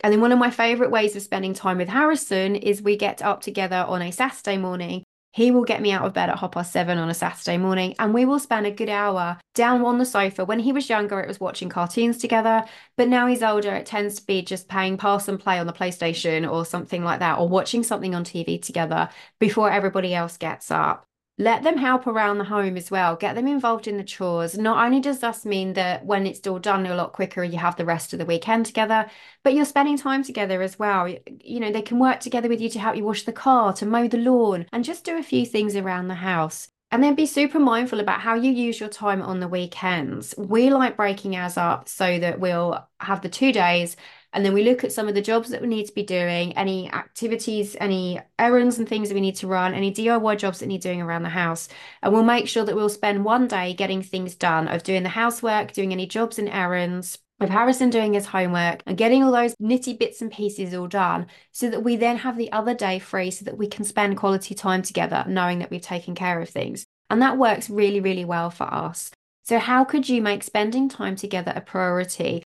And 0.00 0.12
then 0.12 0.20
one 0.20 0.32
of 0.32 0.38
my 0.38 0.50
favorite 0.50 0.90
ways 0.90 1.16
of 1.16 1.22
spending 1.22 1.54
time 1.54 1.78
with 1.78 1.88
Harrison 1.88 2.56
is 2.56 2.82
we 2.82 2.96
get 2.96 3.22
up 3.22 3.40
together 3.40 3.84
on 3.88 4.02
a 4.02 4.10
Saturday 4.10 4.56
morning. 4.56 5.02
He 5.32 5.50
will 5.50 5.64
get 5.64 5.82
me 5.82 5.92
out 5.92 6.06
of 6.06 6.14
bed 6.14 6.30
at 6.30 6.38
half 6.38 6.52
past 6.52 6.72
seven 6.72 6.96
on 6.96 7.10
a 7.10 7.14
Saturday 7.14 7.58
morning, 7.58 7.94
and 7.98 8.14
we 8.14 8.24
will 8.24 8.38
spend 8.38 8.66
a 8.66 8.70
good 8.70 8.88
hour 8.88 9.38
down 9.54 9.84
on 9.84 9.98
the 9.98 10.06
sofa. 10.06 10.46
When 10.46 10.60
he 10.60 10.72
was 10.72 10.88
younger, 10.88 11.20
it 11.20 11.28
was 11.28 11.38
watching 11.38 11.68
cartoons 11.68 12.16
together, 12.16 12.64
but 12.96 13.08
now 13.08 13.26
he's 13.26 13.42
older, 13.42 13.74
it 13.74 13.84
tends 13.84 14.14
to 14.14 14.24
be 14.24 14.40
just 14.40 14.66
playing 14.66 14.96
pass 14.96 15.28
and 15.28 15.38
play 15.38 15.58
on 15.58 15.66
the 15.66 15.74
PlayStation 15.74 16.50
or 16.50 16.64
something 16.64 17.04
like 17.04 17.18
that, 17.18 17.38
or 17.38 17.48
watching 17.48 17.82
something 17.82 18.14
on 18.14 18.24
TV 18.24 18.62
together 18.62 19.10
before 19.38 19.70
everybody 19.70 20.14
else 20.14 20.38
gets 20.38 20.70
up 20.70 21.06
let 21.38 21.62
them 21.62 21.76
help 21.76 22.06
around 22.06 22.38
the 22.38 22.44
home 22.44 22.76
as 22.76 22.90
well. 22.90 23.14
Get 23.14 23.34
them 23.34 23.46
involved 23.46 23.86
in 23.86 23.98
the 23.98 24.04
chores. 24.04 24.56
Not 24.56 24.82
only 24.82 25.00
does 25.00 25.18
this 25.18 25.44
mean 25.44 25.74
that 25.74 26.06
when 26.06 26.26
it's 26.26 26.46
all 26.46 26.58
done 26.58 26.86
a 26.86 26.94
lot 26.94 27.12
quicker, 27.12 27.44
you 27.44 27.58
have 27.58 27.76
the 27.76 27.84
rest 27.84 28.12
of 28.12 28.18
the 28.18 28.24
weekend 28.24 28.64
together, 28.64 29.10
but 29.42 29.52
you're 29.52 29.66
spending 29.66 29.98
time 29.98 30.22
together 30.22 30.62
as 30.62 30.78
well. 30.78 31.06
You 31.08 31.60
know, 31.60 31.70
they 31.70 31.82
can 31.82 31.98
work 31.98 32.20
together 32.20 32.48
with 32.48 32.60
you 32.60 32.70
to 32.70 32.78
help 32.78 32.96
you 32.96 33.04
wash 33.04 33.24
the 33.24 33.32
car, 33.32 33.74
to 33.74 33.84
mow 33.84 34.08
the 34.08 34.16
lawn, 34.16 34.66
and 34.72 34.82
just 34.82 35.04
do 35.04 35.18
a 35.18 35.22
few 35.22 35.44
things 35.44 35.76
around 35.76 36.08
the 36.08 36.14
house. 36.14 36.68
And 36.90 37.02
then 37.02 37.16
be 37.16 37.26
super 37.26 37.58
mindful 37.58 38.00
about 38.00 38.20
how 38.20 38.34
you 38.34 38.50
use 38.50 38.78
your 38.78 38.88
time 38.88 39.20
on 39.20 39.40
the 39.40 39.48
weekends. 39.48 40.34
We 40.38 40.70
like 40.70 40.96
breaking 40.96 41.36
ours 41.36 41.56
up 41.56 41.88
so 41.88 42.18
that 42.18 42.38
we'll 42.38 42.86
have 43.00 43.20
the 43.20 43.28
two 43.28 43.52
days 43.52 43.96
and 44.36 44.44
then 44.44 44.52
we 44.52 44.64
look 44.64 44.84
at 44.84 44.92
some 44.92 45.08
of 45.08 45.14
the 45.14 45.22
jobs 45.22 45.48
that 45.48 45.62
we 45.62 45.66
need 45.66 45.86
to 45.86 45.94
be 45.94 46.02
doing, 46.02 46.52
any 46.58 46.92
activities, 46.92 47.74
any 47.80 48.20
errands 48.38 48.78
and 48.78 48.86
things 48.86 49.08
that 49.08 49.14
we 49.14 49.22
need 49.22 49.36
to 49.36 49.46
run, 49.46 49.72
any 49.72 49.90
DIY 49.90 50.36
jobs 50.36 50.58
that 50.58 50.66
need 50.66 50.82
doing 50.82 51.00
around 51.00 51.22
the 51.22 51.30
house. 51.30 51.70
And 52.02 52.12
we'll 52.12 52.22
make 52.22 52.46
sure 52.46 52.62
that 52.62 52.76
we'll 52.76 52.90
spend 52.90 53.24
one 53.24 53.48
day 53.48 53.72
getting 53.72 54.02
things 54.02 54.34
done 54.34 54.68
of 54.68 54.82
doing 54.82 55.04
the 55.04 55.08
housework, 55.08 55.72
doing 55.72 55.90
any 55.90 56.06
jobs 56.06 56.38
and 56.38 56.50
errands, 56.50 57.16
with 57.40 57.48
Harrison 57.48 57.88
doing 57.88 58.12
his 58.12 58.26
homework 58.26 58.82
and 58.84 58.98
getting 58.98 59.22
all 59.22 59.32
those 59.32 59.54
nitty 59.56 59.98
bits 59.98 60.20
and 60.20 60.30
pieces 60.30 60.74
all 60.74 60.86
done 60.86 61.28
so 61.52 61.70
that 61.70 61.82
we 61.82 61.96
then 61.96 62.18
have 62.18 62.36
the 62.36 62.52
other 62.52 62.74
day 62.74 62.98
free 62.98 63.30
so 63.30 63.46
that 63.46 63.56
we 63.56 63.66
can 63.66 63.86
spend 63.86 64.18
quality 64.18 64.54
time 64.54 64.82
together 64.82 65.24
knowing 65.26 65.60
that 65.60 65.70
we've 65.70 65.80
taken 65.80 66.14
care 66.14 66.38
of 66.42 66.50
things. 66.50 66.84
And 67.08 67.22
that 67.22 67.38
works 67.38 67.70
really, 67.70 68.00
really 68.00 68.26
well 68.26 68.50
for 68.50 68.64
us. 68.64 69.10
So, 69.44 69.58
how 69.58 69.84
could 69.84 70.08
you 70.08 70.20
make 70.20 70.42
spending 70.42 70.88
time 70.88 71.14
together 71.14 71.52
a 71.54 71.60
priority 71.60 72.42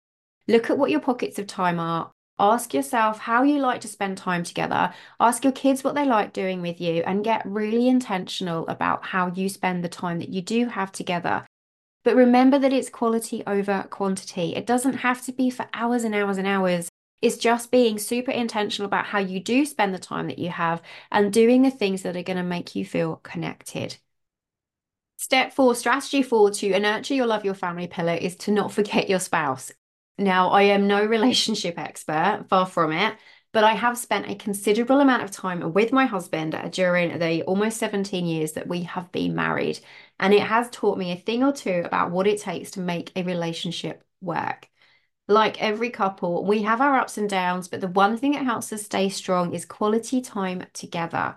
Look 0.49 0.71
at 0.71 0.79
what 0.79 0.91
your 0.91 1.01
pockets 1.01 1.39
of 1.39 1.47
time 1.47 1.79
are. 1.79 2.11
Ask 2.39 2.73
yourself 2.73 3.19
how 3.19 3.43
you 3.43 3.59
like 3.59 3.83
to 3.83 3.89
spend 3.89 4.17
time 4.17 4.45
together. 4.45 4.95
Ask 5.21 5.45
your 5.45 5.53
kids 5.53 5.85
what 5.85 5.95
they 5.95 6.07
like 6.07 6.33
doing 6.33 6.63
with 6.63 6.81
you 6.81 7.03
and 7.05 7.23
get 7.23 7.45
really 7.45 7.87
intentional 7.87 8.67
about 8.67 9.05
how 9.07 9.31
you 9.33 9.51
spend 9.51 9.85
the 9.85 9.89
time 9.89 10.21
that 10.21 10.31
you 10.31 10.41
do 10.41 10.67
have 10.67 10.91
together. 10.91 11.45
But 12.03 12.17
remember 12.17 12.59
that 12.61 12.73
it's 12.73 12.89
quality 12.89 13.43
over 13.47 13.87
quantity. 13.91 14.55
It 14.55 14.67
doesn't 14.67 14.95
have 14.95 15.23
to 15.27 15.33
be 15.33 15.51
for 15.51 15.67
hours 15.75 16.05
and 16.05 16.15
hours 16.15 16.39
and 16.39 16.47
hours. 16.47 16.89
It's 17.21 17.37
just 17.37 17.71
being 17.71 17.99
super 17.99 18.31
intentional 18.31 18.87
about 18.87 19.07
how 19.07 19.19
you 19.19 19.41
do 19.41 19.67
spend 19.67 19.93
the 19.93 19.99
time 19.99 20.29
that 20.29 20.39
you 20.39 20.49
have 20.49 20.81
and 21.11 21.33
doing 21.33 21.63
the 21.63 21.71
things 21.71 22.03
that 22.03 22.17
are 22.17 22.23
going 22.23 22.37
to 22.39 22.43
make 22.43 22.75
you 22.75 22.87
feel 22.87 23.17
connected. 23.17 23.99
Step 25.19 25.53
four, 25.53 25.75
strategy 25.75 26.23
four 26.23 26.53
to 26.53 26.79
nurture 26.79 27.15
your 27.15 27.27
love 27.27 27.45
your 27.45 27.55
family 27.55 27.89
pillar 27.89 28.15
is 28.15 28.37
to 28.37 28.53
not 28.53 28.73
forget 28.73 29.11
your 29.11 29.19
spouse. 29.19 29.73
Now, 30.19 30.51
I 30.51 30.63
am 30.63 30.87
no 30.87 31.05
relationship 31.07 31.79
expert, 31.79 32.47
far 32.49 32.67
from 32.67 32.93
it, 32.93 33.17
but 33.53 33.65
I 33.65 33.75
have 33.75 33.97
spent 33.97 34.29
a 34.29 34.35
considerable 34.35 35.01
amount 35.01 35.23
of 35.23 35.31
time 35.31 35.73
with 35.73 35.93
my 35.93 36.07
husband 36.07 36.55
during 36.73 37.19
the 37.19 37.43
almost 37.45 37.79
17 37.79 38.27
years 38.27 38.53
that 38.53 38.69
we 38.69 38.83
have 38.83 39.11
been 39.13 39.35
married. 39.35 39.81
And 40.21 40.35
it 40.35 40.43
has 40.43 40.69
taught 40.71 40.99
me 40.99 41.13
a 41.13 41.17
thing 41.17 41.43
or 41.43 41.53
two 41.53 41.83
about 41.85 42.11
what 42.11 42.27
it 42.27 42.41
takes 42.41 42.73
to 42.73 42.81
make 42.81 43.13
a 43.17 43.23
relationship 43.23 44.05
work. 44.21 44.69
Like 45.29 45.63
every 45.63 45.91
couple, 45.91 46.45
we 46.45 46.63
have 46.63 46.81
our 46.81 46.97
ups 46.99 47.19
and 47.19 47.29
downs, 47.29 47.69
but 47.69 47.81
the 47.81 47.89
one 47.89 48.17
thing 48.17 48.33
that 48.33 48.45
helps 48.45 48.73
us 48.73 48.85
stay 48.85 49.09
strong 49.11 49.55
is 49.55 49.67
quality 49.67 50.21
time 50.21 50.65
together. 50.73 51.37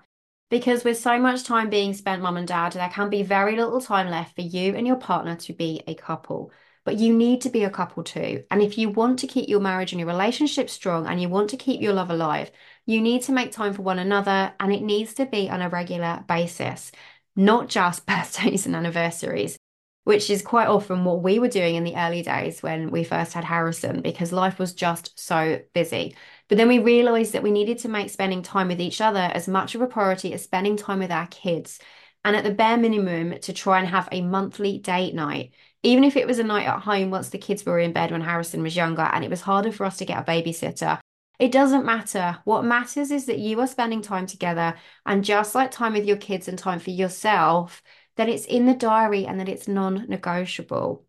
Because 0.50 0.84
with 0.84 0.98
so 1.00 1.18
much 1.20 1.44
time 1.44 1.70
being 1.70 1.94
spent, 1.94 2.22
mum 2.22 2.38
and 2.38 2.48
dad, 2.48 2.74
there 2.74 2.90
can 2.90 3.10
be 3.10 3.24
very 3.24 3.56
little 3.56 3.82
time 3.82 4.10
left 4.10 4.36
for 4.36 4.42
you 4.42 4.76
and 4.76 4.86
your 4.88 4.98
partner 4.98 5.36
to 5.38 5.54
be 5.54 5.82
a 5.88 5.96
couple. 5.96 6.52
But 6.84 6.98
you 6.98 7.16
need 7.16 7.42
to 7.42 7.50
be 7.50 7.64
a 7.64 7.70
couple 7.70 8.04
too. 8.04 8.44
And 8.50 8.62
if 8.62 8.78
you 8.78 8.90
want 8.90 9.20
to 9.20 9.28
keep 9.28 9.48
your 9.48 9.60
marriage 9.60 9.92
and 9.92 10.00
your 10.00 10.08
relationship 10.08 10.70
strong 10.70 11.06
and 11.06 11.22
you 11.22 11.30
want 11.30 11.50
to 11.52 11.58
keep 11.58 11.80
your 11.82 11.94
love 11.94 12.10
alive, 12.10 12.52
you 12.86 13.02
need 13.02 13.22
to 13.24 13.32
make 13.32 13.52
time 13.52 13.74
for 13.74 13.84
one 13.84 14.00
another 14.00 14.54
and 14.60 14.74
it 14.74 14.82
needs 14.82 15.14
to 15.16 15.26
be 15.26 15.50
on 15.50 15.62
a 15.62 15.70
regular 15.70 16.24
basis, 16.28 16.92
not 17.36 17.70
just 17.70 18.06
birthdays 18.08 18.66
and 18.66 18.76
anniversaries 18.76 19.58
which 20.04 20.30
is 20.30 20.42
quite 20.42 20.68
often 20.68 21.06
what 21.06 21.22
we 21.22 21.38
were 21.38 21.48
doing 21.48 21.76
in 21.76 21.84
the 21.84 21.96
early 21.96 22.24
days 22.24 22.64
when 22.64 22.90
we 22.90 23.04
first 23.04 23.34
had 23.34 23.44
Harrison 23.44 24.02
because 24.02 24.32
life 24.32 24.58
was 24.58 24.74
just 24.74 25.20
so 25.20 25.60
busy. 25.74 26.16
But 26.48 26.58
then 26.58 26.68
we 26.68 26.80
realized 26.80 27.34
that 27.34 27.44
we 27.44 27.52
needed 27.52 27.78
to 27.80 27.90
make 27.90 28.10
spending 28.10 28.42
time 28.42 28.70
with 28.70 28.82
each 28.82 29.00
other 29.00 29.20
as 29.20 29.48
much 29.48 29.76
of 29.76 29.82
a 29.82 29.88
priority 29.88 30.34
as 30.34 30.44
spending 30.44 30.76
time 30.76 31.00
with 31.00 31.12
our 31.12 31.28
kids. 31.28 31.80
And 32.26 32.36
at 32.36 32.44
the 32.44 32.54
bare 32.54 32.78
minimum, 32.78 33.40
to 33.40 33.54
try 33.54 33.80
and 33.80 33.88
have 33.88 34.10
a 34.12 34.22
monthly 34.22 34.80
date 34.80 35.14
night, 35.14 35.52
even 35.84 36.04
if 36.04 36.16
it 36.16 36.28
was 36.28 36.40
a 36.40 36.44
night 36.44 36.68
at 36.68 36.82
home 36.82 37.10
once 37.10 37.30
the 37.30 37.38
kids 37.38 37.66
were 37.66 37.80
in 37.80 37.94
bed 37.94 38.12
when 38.12 38.22
Harrison 38.22 38.62
was 38.62 38.76
younger 38.76 39.02
and 39.02 39.24
it 39.24 39.30
was 39.30 39.42
harder 39.42 39.72
for 39.72 39.86
us 39.86 39.98
to 39.98 40.06
get 40.06 40.20
a 40.20 40.24
babysitter. 40.24 41.00
It 41.40 41.52
doesn't 41.52 41.86
matter. 41.86 42.38
What 42.44 42.66
matters 42.66 43.10
is 43.10 43.26
that 43.26 43.40
you 43.40 43.60
are 43.62 43.68
spending 43.68 44.04
time 44.04 44.28
together 44.28 44.76
and 45.08 45.24
just 45.24 45.56
like 45.56 45.72
time 45.72 45.94
with 45.94 46.06
your 46.06 46.18
kids 46.18 46.48
and 46.48 46.58
time 46.58 46.80
for 46.80 46.92
yourself 46.92 47.82
that 48.16 48.30
it's 48.30 48.46
in 48.46 48.68
the 48.68 48.76
diary 48.76 49.26
and 49.26 49.40
that 49.40 49.50
it's 49.50 49.68
non 49.68 50.06
negotiable. 50.08 51.04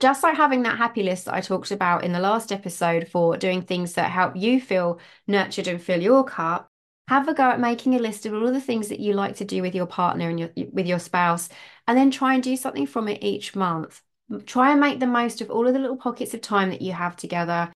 Just 0.00 0.22
like 0.22 0.36
having 0.36 0.62
that 0.62 0.78
happy 0.78 1.02
list 1.02 1.26
that 1.26 1.34
I 1.34 1.42
talked 1.42 1.70
about 1.70 2.04
in 2.04 2.12
the 2.12 2.20
last 2.20 2.52
episode 2.52 3.08
for 3.08 3.36
doing 3.36 3.60
things 3.60 3.92
that 3.94 4.10
help 4.10 4.34
you 4.34 4.58
feel 4.58 4.98
nurtured 5.26 5.66
and 5.66 5.82
fill 5.82 6.00
your 6.00 6.24
cup, 6.24 6.69
have 7.10 7.28
a 7.28 7.34
go 7.34 7.42
at 7.42 7.60
making 7.60 7.94
a 7.94 7.98
list 7.98 8.24
of 8.24 8.32
all 8.32 8.50
the 8.50 8.60
things 8.60 8.88
that 8.88 9.00
you 9.00 9.12
like 9.12 9.36
to 9.36 9.44
do 9.44 9.60
with 9.60 9.74
your 9.74 9.86
partner 9.86 10.30
and 10.30 10.40
your, 10.40 10.50
with 10.72 10.86
your 10.86 10.98
spouse, 10.98 11.50
and 11.86 11.98
then 11.98 12.10
try 12.10 12.32
and 12.32 12.42
do 12.42 12.56
something 12.56 12.86
from 12.86 13.08
it 13.08 13.22
each 13.22 13.54
month. 13.54 14.00
Try 14.46 14.70
and 14.70 14.80
make 14.80 15.00
the 15.00 15.06
most 15.06 15.42
of 15.42 15.50
all 15.50 15.66
of 15.66 15.74
the 15.74 15.80
little 15.80 15.96
pockets 15.96 16.32
of 16.32 16.40
time 16.40 16.70
that 16.70 16.80
you 16.80 16.92
have 16.92 17.16
together 17.16 17.70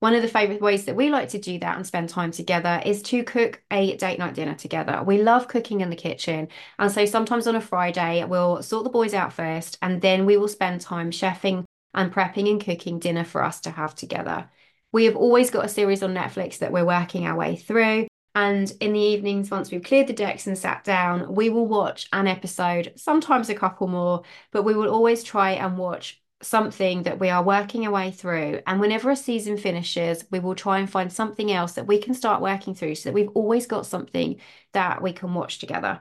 one 0.00 0.14
of 0.14 0.22
the 0.22 0.28
favorite 0.28 0.60
ways 0.60 0.84
that 0.84 0.94
we 0.94 1.10
like 1.10 1.30
to 1.30 1.38
do 1.38 1.58
that 1.58 1.76
and 1.76 1.86
spend 1.86 2.08
time 2.08 2.30
together 2.30 2.80
is 2.84 3.02
to 3.02 3.24
cook 3.24 3.62
a 3.70 3.96
date 3.96 4.18
night 4.18 4.34
dinner 4.34 4.54
together. 4.54 5.02
We 5.04 5.22
love 5.22 5.48
cooking 5.48 5.80
in 5.80 5.90
the 5.90 5.96
kitchen. 5.96 6.48
And 6.78 6.90
so 6.90 7.04
sometimes 7.04 7.46
on 7.46 7.56
a 7.56 7.60
Friday, 7.60 8.24
we'll 8.24 8.62
sort 8.62 8.84
the 8.84 8.90
boys 8.90 9.12
out 9.12 9.32
first, 9.32 9.76
and 9.82 10.00
then 10.00 10.24
we 10.24 10.36
will 10.36 10.48
spend 10.48 10.80
time 10.80 11.10
chefing 11.10 11.64
and 11.94 12.12
prepping 12.12 12.48
and 12.48 12.64
cooking 12.64 13.00
dinner 13.00 13.24
for 13.24 13.42
us 13.42 13.60
to 13.62 13.70
have 13.70 13.94
together. 13.94 14.48
We 14.92 15.06
have 15.06 15.16
always 15.16 15.50
got 15.50 15.64
a 15.64 15.68
series 15.68 16.02
on 16.02 16.14
Netflix 16.14 16.58
that 16.58 16.72
we're 16.72 16.84
working 16.84 17.26
our 17.26 17.36
way 17.36 17.56
through. 17.56 18.07
And 18.38 18.72
in 18.80 18.92
the 18.92 19.00
evenings, 19.00 19.50
once 19.50 19.72
we've 19.72 19.82
cleared 19.82 20.06
the 20.06 20.12
decks 20.12 20.46
and 20.46 20.56
sat 20.56 20.84
down, 20.84 21.34
we 21.34 21.50
will 21.50 21.66
watch 21.66 22.06
an 22.12 22.28
episode, 22.28 22.92
sometimes 22.94 23.48
a 23.48 23.54
couple 23.54 23.88
more, 23.88 24.22
but 24.52 24.62
we 24.62 24.74
will 24.74 24.88
always 24.88 25.24
try 25.24 25.52
and 25.54 25.76
watch 25.76 26.22
something 26.40 27.02
that 27.02 27.18
we 27.18 27.30
are 27.30 27.42
working 27.42 27.84
our 27.84 27.92
way 27.92 28.12
through. 28.12 28.60
And 28.64 28.78
whenever 28.78 29.10
a 29.10 29.16
season 29.16 29.56
finishes, 29.56 30.24
we 30.30 30.38
will 30.38 30.54
try 30.54 30.78
and 30.78 30.88
find 30.88 31.12
something 31.12 31.50
else 31.50 31.72
that 31.72 31.88
we 31.88 31.98
can 31.98 32.14
start 32.14 32.40
working 32.40 32.76
through 32.76 32.94
so 32.94 33.08
that 33.08 33.14
we've 33.14 33.34
always 33.34 33.66
got 33.66 33.86
something 33.86 34.40
that 34.72 35.02
we 35.02 35.12
can 35.12 35.34
watch 35.34 35.58
together. 35.58 36.00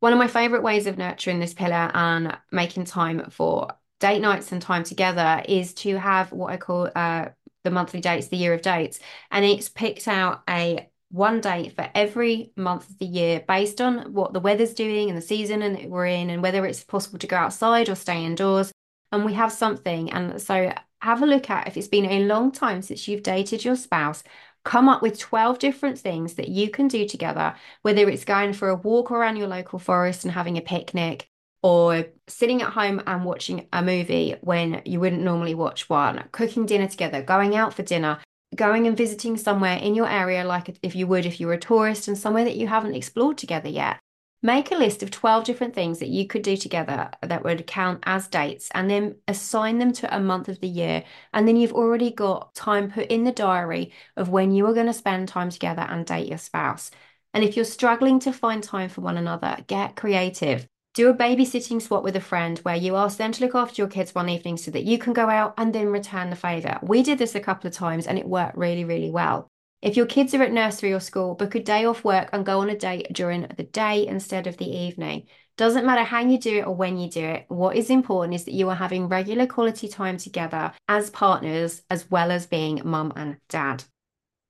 One 0.00 0.12
of 0.12 0.18
my 0.18 0.26
favorite 0.26 0.64
ways 0.64 0.88
of 0.88 0.98
nurturing 0.98 1.38
this 1.38 1.54
pillar 1.54 1.92
and 1.94 2.36
making 2.50 2.86
time 2.86 3.30
for 3.30 3.68
date 4.00 4.22
nights 4.22 4.50
and 4.50 4.60
time 4.60 4.82
together 4.82 5.40
is 5.48 5.72
to 5.74 6.00
have 6.00 6.32
what 6.32 6.52
I 6.52 6.56
call 6.56 6.90
uh, 6.96 7.26
the 7.62 7.70
monthly 7.70 8.00
dates, 8.00 8.26
the 8.26 8.38
year 8.38 8.54
of 8.54 8.62
dates. 8.62 8.98
And 9.30 9.44
it's 9.44 9.68
picked 9.68 10.08
out 10.08 10.42
a 10.50 10.90
one 11.10 11.40
date 11.40 11.74
for 11.74 11.88
every 11.94 12.52
month 12.56 12.90
of 12.90 12.98
the 12.98 13.06
year 13.06 13.44
based 13.46 13.80
on 13.80 14.12
what 14.12 14.32
the 14.32 14.40
weather's 14.40 14.74
doing 14.74 15.08
and 15.08 15.16
the 15.16 15.22
season 15.22 15.62
and 15.62 15.90
we're 15.90 16.06
in 16.06 16.30
and 16.30 16.42
whether 16.42 16.66
it's 16.66 16.84
possible 16.84 17.18
to 17.18 17.26
go 17.26 17.36
outside 17.36 17.88
or 17.88 17.94
stay 17.94 18.24
indoors 18.24 18.72
and 19.12 19.24
we 19.24 19.34
have 19.34 19.52
something. 19.52 20.12
And 20.12 20.40
so 20.40 20.72
have 21.00 21.22
a 21.22 21.26
look 21.26 21.48
at 21.50 21.68
if 21.68 21.76
it's 21.76 21.88
been 21.88 22.06
a 22.06 22.24
long 22.24 22.50
time 22.52 22.82
since 22.82 23.06
you've 23.06 23.22
dated 23.22 23.64
your 23.64 23.76
spouse, 23.76 24.22
come 24.64 24.88
up 24.88 25.00
with 25.00 25.18
12 25.18 25.58
different 25.58 25.98
things 25.98 26.34
that 26.34 26.48
you 26.48 26.70
can 26.70 26.88
do 26.88 27.06
together, 27.06 27.54
whether 27.82 28.08
it's 28.08 28.24
going 28.24 28.52
for 28.52 28.68
a 28.68 28.74
walk 28.74 29.10
around 29.10 29.36
your 29.36 29.46
local 29.46 29.78
forest 29.78 30.24
and 30.24 30.32
having 30.32 30.58
a 30.58 30.60
picnic, 30.60 31.28
or 31.62 32.04
sitting 32.28 32.62
at 32.62 32.72
home 32.72 33.02
and 33.06 33.24
watching 33.24 33.66
a 33.72 33.82
movie 33.82 34.36
when 34.40 34.82
you 34.84 35.00
wouldn't 35.00 35.22
normally 35.22 35.54
watch 35.54 35.88
one, 35.88 36.22
cooking 36.32 36.66
dinner 36.66 36.86
together, 36.86 37.22
going 37.22 37.56
out 37.56 37.74
for 37.74 37.82
dinner, 37.82 38.18
going 38.54 38.86
and 38.86 38.96
visiting 38.96 39.36
somewhere 39.36 39.76
in 39.76 39.94
your 39.94 40.08
area, 40.08 40.44
like 40.44 40.78
if 40.82 40.94
you 40.94 41.06
would 41.06 41.26
if 41.26 41.40
you 41.40 41.46
were 41.46 41.54
a 41.54 41.58
tourist 41.58 42.08
and 42.08 42.16
somewhere 42.16 42.44
that 42.44 42.56
you 42.56 42.66
haven't 42.66 42.94
explored 42.94 43.38
together 43.38 43.68
yet. 43.68 43.98
Make 44.42 44.70
a 44.70 44.76
list 44.76 45.02
of 45.02 45.10
12 45.10 45.44
different 45.44 45.74
things 45.74 45.98
that 45.98 46.08
you 46.08 46.26
could 46.26 46.42
do 46.42 46.56
together 46.56 47.10
that 47.22 47.42
would 47.42 47.66
count 47.66 48.04
as 48.06 48.28
dates 48.28 48.68
and 48.74 48.88
then 48.88 49.16
assign 49.26 49.78
them 49.78 49.92
to 49.94 50.14
a 50.14 50.20
month 50.20 50.48
of 50.48 50.60
the 50.60 50.68
year. 50.68 51.02
And 51.32 51.48
then 51.48 51.56
you've 51.56 51.72
already 51.72 52.10
got 52.10 52.54
time 52.54 52.90
put 52.90 53.08
in 53.08 53.24
the 53.24 53.32
diary 53.32 53.92
of 54.16 54.28
when 54.28 54.52
you 54.52 54.66
are 54.66 54.74
going 54.74 54.86
to 54.86 54.92
spend 54.92 55.28
time 55.28 55.50
together 55.50 55.82
and 55.82 56.06
date 56.06 56.28
your 56.28 56.38
spouse. 56.38 56.90
And 57.34 57.42
if 57.42 57.56
you're 57.56 57.64
struggling 57.64 58.20
to 58.20 58.32
find 58.32 58.62
time 58.62 58.88
for 58.88 59.00
one 59.00 59.16
another, 59.16 59.56
get 59.66 59.96
creative. 59.96 60.68
Do 60.96 61.10
a 61.10 61.14
babysitting 61.14 61.82
swap 61.82 62.02
with 62.02 62.16
a 62.16 62.22
friend 62.22 62.58
where 62.60 62.74
you 62.74 62.96
ask 62.96 63.18
them 63.18 63.30
to 63.32 63.44
look 63.44 63.54
after 63.54 63.82
your 63.82 63.88
kids 63.90 64.14
one 64.14 64.30
evening 64.30 64.56
so 64.56 64.70
that 64.70 64.84
you 64.84 64.96
can 64.96 65.12
go 65.12 65.28
out 65.28 65.52
and 65.58 65.70
then 65.70 65.88
return 65.88 66.30
the 66.30 66.36
favour. 66.36 66.78
We 66.80 67.02
did 67.02 67.18
this 67.18 67.34
a 67.34 67.40
couple 67.40 67.68
of 67.68 67.74
times 67.74 68.06
and 68.06 68.18
it 68.18 68.26
worked 68.26 68.56
really, 68.56 68.84
really 68.84 69.10
well. 69.10 69.46
If 69.82 69.98
your 69.98 70.06
kids 70.06 70.32
are 70.32 70.42
at 70.42 70.52
nursery 70.52 70.94
or 70.94 71.00
school, 71.00 71.34
book 71.34 71.54
a 71.54 71.60
day 71.60 71.84
off 71.84 72.02
work 72.02 72.30
and 72.32 72.46
go 72.46 72.60
on 72.60 72.70
a 72.70 72.78
date 72.78 73.08
during 73.12 73.42
the 73.42 73.64
day 73.64 74.06
instead 74.06 74.46
of 74.46 74.56
the 74.56 74.74
evening. 74.74 75.24
Doesn't 75.58 75.84
matter 75.84 76.02
how 76.02 76.20
you 76.20 76.38
do 76.38 76.60
it 76.60 76.66
or 76.66 76.74
when 76.74 76.96
you 76.96 77.10
do 77.10 77.26
it. 77.26 77.44
What 77.48 77.76
is 77.76 77.90
important 77.90 78.34
is 78.34 78.46
that 78.46 78.54
you 78.54 78.70
are 78.70 78.74
having 78.74 79.06
regular 79.06 79.46
quality 79.46 79.88
time 79.88 80.16
together 80.16 80.72
as 80.88 81.10
partners, 81.10 81.82
as 81.90 82.10
well 82.10 82.30
as 82.30 82.46
being 82.46 82.80
mum 82.86 83.12
and 83.16 83.36
dad. 83.50 83.84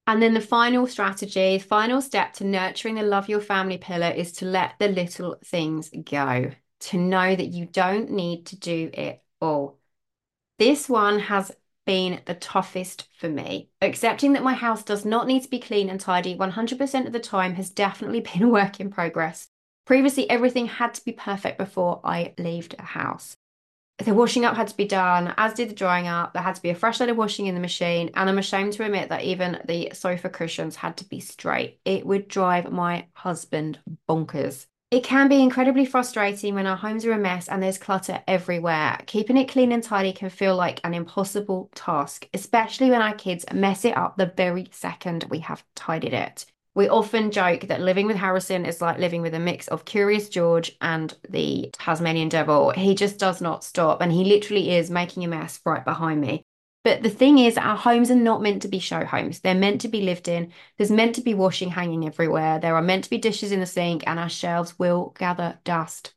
And 0.07 0.23
then 0.23 0.35
the 0.35 0.41
final 0.41 0.87
strategy, 0.87 1.59
final 1.59 2.01
step 2.01 2.33
to 2.35 2.45
nurturing 2.45 2.95
the 2.95 3.03
love 3.03 3.29
your 3.29 3.41
family 3.41 3.79
pillar 3.79 4.11
is 4.11 4.33
to 4.35 4.45
let 4.45 4.75
the 4.79 4.89
little 4.89 5.37
things 5.45 5.91
go, 6.05 6.53
to 6.81 6.97
know 6.97 7.35
that 7.35 7.49
you 7.49 7.67
don't 7.67 8.11
need 8.11 8.47
to 8.47 8.57
do 8.57 8.91
it 8.93 9.23
all. 9.41 9.79
This 10.59 10.89
one 10.89 11.19
has 11.19 11.51
been 11.87 12.21
the 12.27 12.35
toughest 12.35 13.09
for 13.19 13.29
me. 13.29 13.71
Accepting 13.83 14.33
that 14.35 14.43
my 14.43 14.55
house 14.55 14.83
does 14.83 15.05
not 15.05 15.27
need 15.27 15.43
to 15.43 15.51
be 15.51 15.59
clean 15.59 15.89
and 15.89 16.01
tidy 16.01 16.37
100% 16.37 17.07
of 17.07 17.13
the 17.13 17.21
time 17.21 17.55
has 17.55 17.71
definitely 17.71 18.21
been 18.33 18.43
a 18.45 18.49
work 18.49 18.79
in 18.81 18.91
progress. 18.91 19.49
Previously, 19.87 20.29
everything 20.29 20.67
had 20.67 20.95
to 20.95 21.05
be 21.05 21.13
perfect 21.13 21.59
before 21.59 22.01
I 22.05 22.35
left 22.39 22.75
a 22.79 22.83
house. 22.83 23.37
The 23.99 24.13
washing 24.13 24.45
up 24.45 24.57
had 24.57 24.69
to 24.69 24.77
be 24.77 24.85
done, 24.85 25.33
as 25.39 25.55
did 25.55 25.71
the 25.71 25.75
drying 25.75 26.07
up. 26.07 26.35
There 26.35 26.43
had 26.43 26.55
to 26.57 26.63
be 26.63 26.69
a 26.69 26.75
fresh 26.75 27.01
load 27.01 27.09
of 27.09 27.17
washing 27.17 27.47
in 27.47 27.55
the 27.55 27.61
machine, 27.61 28.11
and 28.15 28.29
I'm 28.29 28.39
ashamed 28.39 28.75
to 28.75 28.85
admit 28.85 29.09
that 29.09 29.23
even 29.23 29.61
the 29.65 29.91
sofa 29.95 30.29
cushions 30.29 30.77
had 30.77 30.99
to 30.99 31.05
be 31.05 31.19
straight. 31.19 31.81
It 31.85 32.05
would 32.05 32.29
drive 32.29 32.71
my 32.71 33.07
husband 33.15 33.79
bonkers. 34.07 34.67
It 34.91 35.03
can 35.03 35.29
be 35.29 35.43
incredibly 35.43 35.85
frustrating 35.85 36.55
when 36.55 36.67
our 36.67 36.77
homes 36.77 37.05
are 37.07 37.13
a 37.13 37.19
mess 37.19 37.49
and 37.49 37.63
there's 37.63 37.79
clutter 37.79 38.23
everywhere. 38.29 38.99
Keeping 39.07 39.37
it 39.37 39.49
clean 39.49 39.73
and 39.73 39.83
tidy 39.83 40.13
can 40.13 40.31
feel 40.31 40.55
like 40.55 40.81
an 40.85 40.95
impossible 40.95 41.71
task, 41.75 42.29
especially 42.35 42.91
when 42.91 43.03
our 43.03 43.15
kids 43.15 43.45
mess 43.53 43.85
it 43.85 43.97
up 43.97 44.17
the 44.17 44.33
very 44.37 44.69
second 44.71 45.25
we 45.29 45.41
have 45.41 45.65
tidied 45.75 46.13
it. 46.13 46.47
We 46.77 46.91
often 46.91 47.31
joke 47.31 47.63
that 47.69 47.81
living 47.81 48.07
with 48.07 48.19
Harrison 48.19 48.67
is 48.67 48.83
like 48.83 48.99
living 48.99 49.23
with 49.23 49.33
a 49.33 49.39
mix 49.39 49.67
of 49.69 49.87
Curious 49.87 50.29
George 50.29 50.77
and 50.83 51.17
the 51.27 51.71
Tasmanian 51.73 52.29
Devil. 52.29 52.69
He 52.73 52.95
just 52.95 53.19
does 53.19 53.41
not 53.41 53.65
stop, 53.65 54.03
and 54.03 54.13
he 54.13 54.25
literally 54.25 54.77
is 54.77 54.91
making 54.91 55.25
a 55.25 55.29
mess 55.29 55.59
right 55.65 55.83
behind 55.83 56.21
me. 56.21 56.45
But 56.85 57.03
the 57.03 57.09
thing 57.09 57.39
is, 57.39 57.57
our 57.57 57.79
homes 57.79 58.11
are 58.11 58.15
not 58.15 58.43
meant 58.43 58.61
to 58.61 58.69
be 58.69 58.79
show 58.79 59.07
homes. 59.07 59.41
They're 59.41 59.55
meant 59.55 59.81
to 59.81 59.89
be 59.89 60.03
lived 60.03 60.29
in. 60.29 60.53
There's 60.77 60.91
meant 60.91 61.15
to 61.15 61.23
be 61.23 61.33
washing 61.33 61.71
hanging 61.71 62.07
everywhere. 62.07 62.59
There 62.59 62.77
are 62.77 62.83
meant 62.83 63.05
to 63.05 63.11
be 63.11 63.17
dishes 63.17 63.53
in 63.53 63.61
the 63.61 63.67
sink, 63.67 64.05
and 64.07 64.19
our 64.19 64.29
shelves 64.29 64.79
will 64.79 65.15
gather 65.19 65.59
dust. 65.65 66.13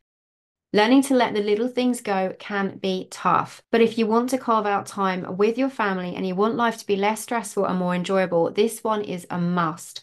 Learning 0.73 1.01
to 1.03 1.15
let 1.15 1.33
the 1.33 1.41
little 1.41 1.69
things 1.69 2.01
go 2.01 2.35
can 2.37 2.77
be 2.79 3.07
tough, 3.09 3.63
but 3.71 3.79
if 3.79 3.97
you 3.97 4.05
want 4.05 4.29
to 4.31 4.37
carve 4.37 4.65
out 4.65 4.85
time 4.85 5.37
with 5.37 5.57
your 5.57 5.69
family 5.69 6.13
and 6.15 6.27
you 6.27 6.35
want 6.35 6.55
life 6.55 6.77
to 6.77 6.85
be 6.85 6.97
less 6.97 7.21
stressful 7.21 7.65
and 7.65 7.79
more 7.79 7.95
enjoyable, 7.95 8.51
this 8.51 8.83
one 8.83 9.01
is 9.01 9.25
a 9.29 9.39
must. 9.39 10.01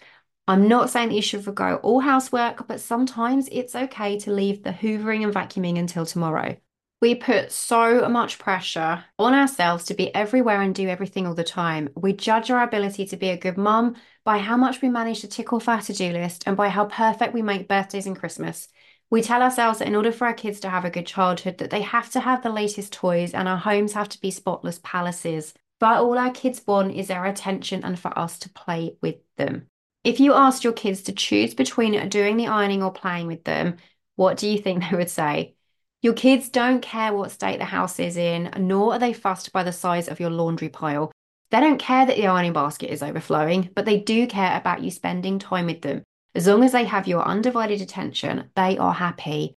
I'm 0.48 0.68
not 0.68 0.90
saying 0.90 1.08
that 1.08 1.14
you 1.16 1.22
should 1.22 1.44
forgo 1.44 1.76
all 1.82 1.98
housework, 2.00 2.68
but 2.68 2.80
sometimes 2.80 3.48
it's 3.50 3.74
okay 3.74 4.16
to 4.20 4.30
leave 4.30 4.62
the 4.62 4.70
hoovering 4.70 5.24
and 5.24 5.34
vacuuming 5.34 5.76
until 5.76 6.06
tomorrow. 6.06 6.56
We 7.00 7.16
put 7.16 7.50
so 7.50 8.08
much 8.08 8.38
pressure 8.38 9.04
on 9.18 9.34
ourselves 9.34 9.84
to 9.86 9.94
be 9.94 10.14
everywhere 10.14 10.62
and 10.62 10.74
do 10.74 10.88
everything 10.88 11.26
all 11.26 11.34
the 11.34 11.44
time. 11.44 11.88
We 11.96 12.12
judge 12.12 12.50
our 12.50 12.62
ability 12.62 13.06
to 13.06 13.16
be 13.16 13.28
a 13.30 13.36
good 13.36 13.58
mum 13.58 13.96
by 14.24 14.38
how 14.38 14.56
much 14.56 14.80
we 14.80 14.88
manage 14.88 15.20
to 15.20 15.28
tick 15.28 15.52
off 15.52 15.68
our 15.68 15.82
to 15.82 15.92
do 15.92 16.12
list 16.12 16.44
and 16.46 16.56
by 16.56 16.68
how 16.68 16.86
perfect 16.86 17.34
we 17.34 17.42
make 17.42 17.68
birthdays 17.68 18.06
and 18.06 18.18
Christmas. 18.18 18.68
We 19.10 19.22
tell 19.22 19.42
ourselves 19.42 19.80
that 19.80 19.88
in 19.88 19.96
order 19.96 20.10
for 20.12 20.26
our 20.26 20.34
kids 20.34 20.60
to 20.60 20.70
have 20.70 20.84
a 20.84 20.90
good 20.90 21.06
childhood, 21.06 21.58
that 21.58 21.70
they 21.70 21.82
have 21.82 22.10
to 22.12 22.20
have 22.20 22.42
the 22.42 22.50
latest 22.50 22.92
toys 22.92 23.34
and 23.34 23.48
our 23.48 23.58
homes 23.58 23.92
have 23.92 24.08
to 24.10 24.20
be 24.20 24.30
spotless 24.30 24.80
palaces. 24.82 25.54
But 25.80 26.00
all 26.00 26.16
our 26.16 26.30
kids 26.30 26.62
want 26.66 26.94
is 26.94 27.10
our 27.10 27.26
attention 27.26 27.84
and 27.84 27.98
for 27.98 28.16
us 28.16 28.38
to 28.40 28.48
play 28.48 28.96
with 29.02 29.16
them. 29.36 29.66
If 30.06 30.20
you 30.20 30.34
asked 30.34 30.62
your 30.62 30.72
kids 30.72 31.02
to 31.02 31.12
choose 31.12 31.52
between 31.52 32.08
doing 32.08 32.36
the 32.36 32.46
ironing 32.46 32.80
or 32.80 32.92
playing 32.92 33.26
with 33.26 33.42
them, 33.42 33.78
what 34.14 34.36
do 34.36 34.48
you 34.48 34.56
think 34.56 34.84
they 34.90 34.96
would 34.96 35.10
say? 35.10 35.56
Your 36.00 36.12
kids 36.12 36.48
don't 36.48 36.80
care 36.80 37.12
what 37.12 37.32
state 37.32 37.58
the 37.58 37.64
house 37.64 37.98
is 37.98 38.16
in, 38.16 38.52
nor 38.56 38.92
are 38.92 39.00
they 39.00 39.12
fussed 39.12 39.52
by 39.52 39.64
the 39.64 39.72
size 39.72 40.06
of 40.06 40.20
your 40.20 40.30
laundry 40.30 40.68
pile. 40.68 41.10
They 41.50 41.58
don't 41.58 41.80
care 41.80 42.06
that 42.06 42.14
the 42.14 42.28
ironing 42.28 42.52
basket 42.52 42.92
is 42.92 43.02
overflowing, 43.02 43.70
but 43.74 43.84
they 43.84 43.98
do 43.98 44.28
care 44.28 44.56
about 44.56 44.80
you 44.80 44.92
spending 44.92 45.40
time 45.40 45.66
with 45.66 45.82
them. 45.82 46.04
As 46.36 46.46
long 46.46 46.62
as 46.62 46.70
they 46.70 46.84
have 46.84 47.08
your 47.08 47.24
undivided 47.24 47.80
attention, 47.80 48.48
they 48.54 48.78
are 48.78 48.94
happy. 48.94 49.56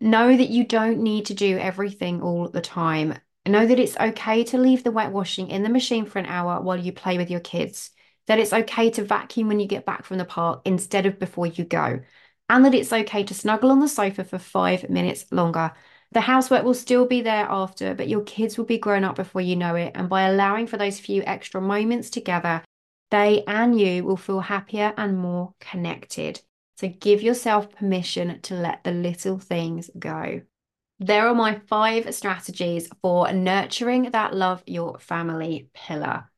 Know 0.00 0.34
that 0.34 0.48
you 0.48 0.64
don't 0.64 1.00
need 1.02 1.26
to 1.26 1.34
do 1.34 1.58
everything 1.58 2.22
all 2.22 2.48
the 2.48 2.62
time. 2.62 3.14
Know 3.46 3.66
that 3.66 3.78
it's 3.78 3.98
okay 3.98 4.42
to 4.44 4.56
leave 4.56 4.84
the 4.84 4.90
wet 4.90 5.12
washing 5.12 5.50
in 5.50 5.64
the 5.64 5.68
machine 5.68 6.06
for 6.06 6.18
an 6.18 6.24
hour 6.24 6.62
while 6.62 6.78
you 6.78 6.94
play 6.94 7.18
with 7.18 7.30
your 7.30 7.40
kids. 7.40 7.90
That 8.30 8.38
it's 8.38 8.52
okay 8.52 8.90
to 8.90 9.02
vacuum 9.02 9.48
when 9.48 9.58
you 9.58 9.66
get 9.66 9.84
back 9.84 10.04
from 10.04 10.18
the 10.18 10.24
park 10.24 10.62
instead 10.64 11.04
of 11.04 11.18
before 11.18 11.48
you 11.48 11.64
go. 11.64 11.98
And 12.48 12.64
that 12.64 12.74
it's 12.74 12.92
okay 12.92 13.24
to 13.24 13.34
snuggle 13.34 13.72
on 13.72 13.80
the 13.80 13.88
sofa 13.88 14.22
for 14.22 14.38
five 14.38 14.88
minutes 14.88 15.24
longer. 15.32 15.72
The 16.12 16.20
housework 16.20 16.62
will 16.62 16.74
still 16.74 17.06
be 17.06 17.22
there 17.22 17.46
after, 17.50 17.92
but 17.92 18.06
your 18.06 18.20
kids 18.20 18.56
will 18.56 18.66
be 18.66 18.78
grown 18.78 19.02
up 19.02 19.16
before 19.16 19.40
you 19.40 19.56
know 19.56 19.74
it. 19.74 19.90
And 19.96 20.08
by 20.08 20.28
allowing 20.28 20.68
for 20.68 20.76
those 20.76 21.00
few 21.00 21.24
extra 21.26 21.60
moments 21.60 22.08
together, 22.08 22.62
they 23.10 23.42
and 23.48 23.80
you 23.80 24.04
will 24.04 24.16
feel 24.16 24.38
happier 24.38 24.94
and 24.96 25.18
more 25.18 25.54
connected. 25.58 26.40
So 26.76 26.86
give 26.86 27.22
yourself 27.22 27.72
permission 27.72 28.40
to 28.42 28.54
let 28.54 28.84
the 28.84 28.92
little 28.92 29.40
things 29.40 29.90
go. 29.98 30.42
There 31.00 31.26
are 31.26 31.34
my 31.34 31.58
five 31.66 32.14
strategies 32.14 32.88
for 33.02 33.32
nurturing 33.32 34.12
that 34.12 34.36
love 34.36 34.62
your 34.66 35.00
family 35.00 35.68
pillar. 35.74 36.30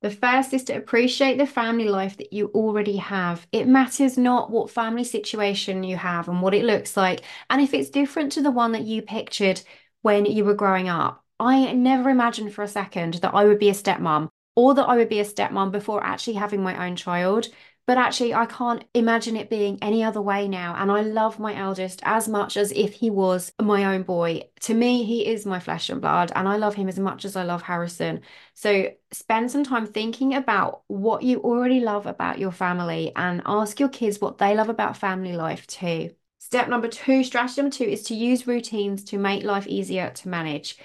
The 0.00 0.10
first 0.10 0.54
is 0.54 0.62
to 0.64 0.74
appreciate 0.74 1.38
the 1.38 1.46
family 1.46 1.88
life 1.88 2.16
that 2.18 2.32
you 2.32 2.52
already 2.54 2.96
have. 2.98 3.46
It 3.50 3.66
matters 3.66 4.16
not 4.16 4.50
what 4.50 4.70
family 4.70 5.02
situation 5.02 5.82
you 5.82 5.96
have 5.96 6.28
and 6.28 6.40
what 6.40 6.54
it 6.54 6.64
looks 6.64 6.96
like, 6.96 7.22
and 7.50 7.60
if 7.60 7.74
it's 7.74 7.90
different 7.90 8.30
to 8.32 8.42
the 8.42 8.52
one 8.52 8.72
that 8.72 8.84
you 8.84 9.02
pictured 9.02 9.60
when 10.02 10.24
you 10.24 10.44
were 10.44 10.54
growing 10.54 10.88
up. 10.88 11.24
I 11.40 11.72
never 11.72 12.10
imagined 12.10 12.52
for 12.54 12.62
a 12.62 12.68
second 12.68 13.14
that 13.14 13.34
I 13.34 13.44
would 13.44 13.58
be 13.58 13.70
a 13.70 13.74
stepmom 13.74 14.28
or 14.54 14.74
that 14.74 14.88
I 14.88 14.96
would 14.96 15.08
be 15.08 15.20
a 15.20 15.24
stepmom 15.24 15.72
before 15.72 16.04
actually 16.04 16.34
having 16.34 16.62
my 16.62 16.86
own 16.86 16.94
child. 16.94 17.48
But 17.88 17.96
actually, 17.96 18.34
I 18.34 18.44
can't 18.44 18.84
imagine 18.92 19.34
it 19.34 19.48
being 19.48 19.78
any 19.80 20.04
other 20.04 20.20
way 20.20 20.46
now. 20.46 20.74
And 20.76 20.92
I 20.92 21.00
love 21.00 21.38
my 21.38 21.56
eldest 21.56 22.02
as 22.04 22.28
much 22.28 22.58
as 22.58 22.70
if 22.72 22.92
he 22.92 23.08
was 23.08 23.50
my 23.58 23.86
own 23.86 24.02
boy. 24.02 24.42
To 24.64 24.74
me, 24.74 25.04
he 25.04 25.26
is 25.26 25.46
my 25.46 25.58
flesh 25.58 25.88
and 25.88 25.98
blood, 25.98 26.30
and 26.34 26.46
I 26.46 26.58
love 26.58 26.74
him 26.74 26.90
as 26.90 26.98
much 26.98 27.24
as 27.24 27.34
I 27.34 27.44
love 27.44 27.62
Harrison. 27.62 28.20
So 28.52 28.90
spend 29.10 29.50
some 29.50 29.64
time 29.64 29.86
thinking 29.86 30.34
about 30.34 30.82
what 30.88 31.22
you 31.22 31.40
already 31.40 31.80
love 31.80 32.04
about 32.04 32.38
your 32.38 32.52
family 32.52 33.10
and 33.16 33.40
ask 33.46 33.80
your 33.80 33.88
kids 33.88 34.20
what 34.20 34.36
they 34.36 34.54
love 34.54 34.68
about 34.68 34.98
family 34.98 35.32
life 35.32 35.66
too. 35.66 36.10
Step 36.40 36.68
number 36.68 36.88
two, 36.88 37.24
strategy 37.24 37.62
number 37.62 37.74
two 37.74 37.84
is 37.84 38.02
to 38.02 38.14
use 38.14 38.46
routines 38.46 39.02
to 39.04 39.16
make 39.16 39.44
life 39.44 39.66
easier 39.66 40.10
to 40.10 40.28
manage. 40.28 40.76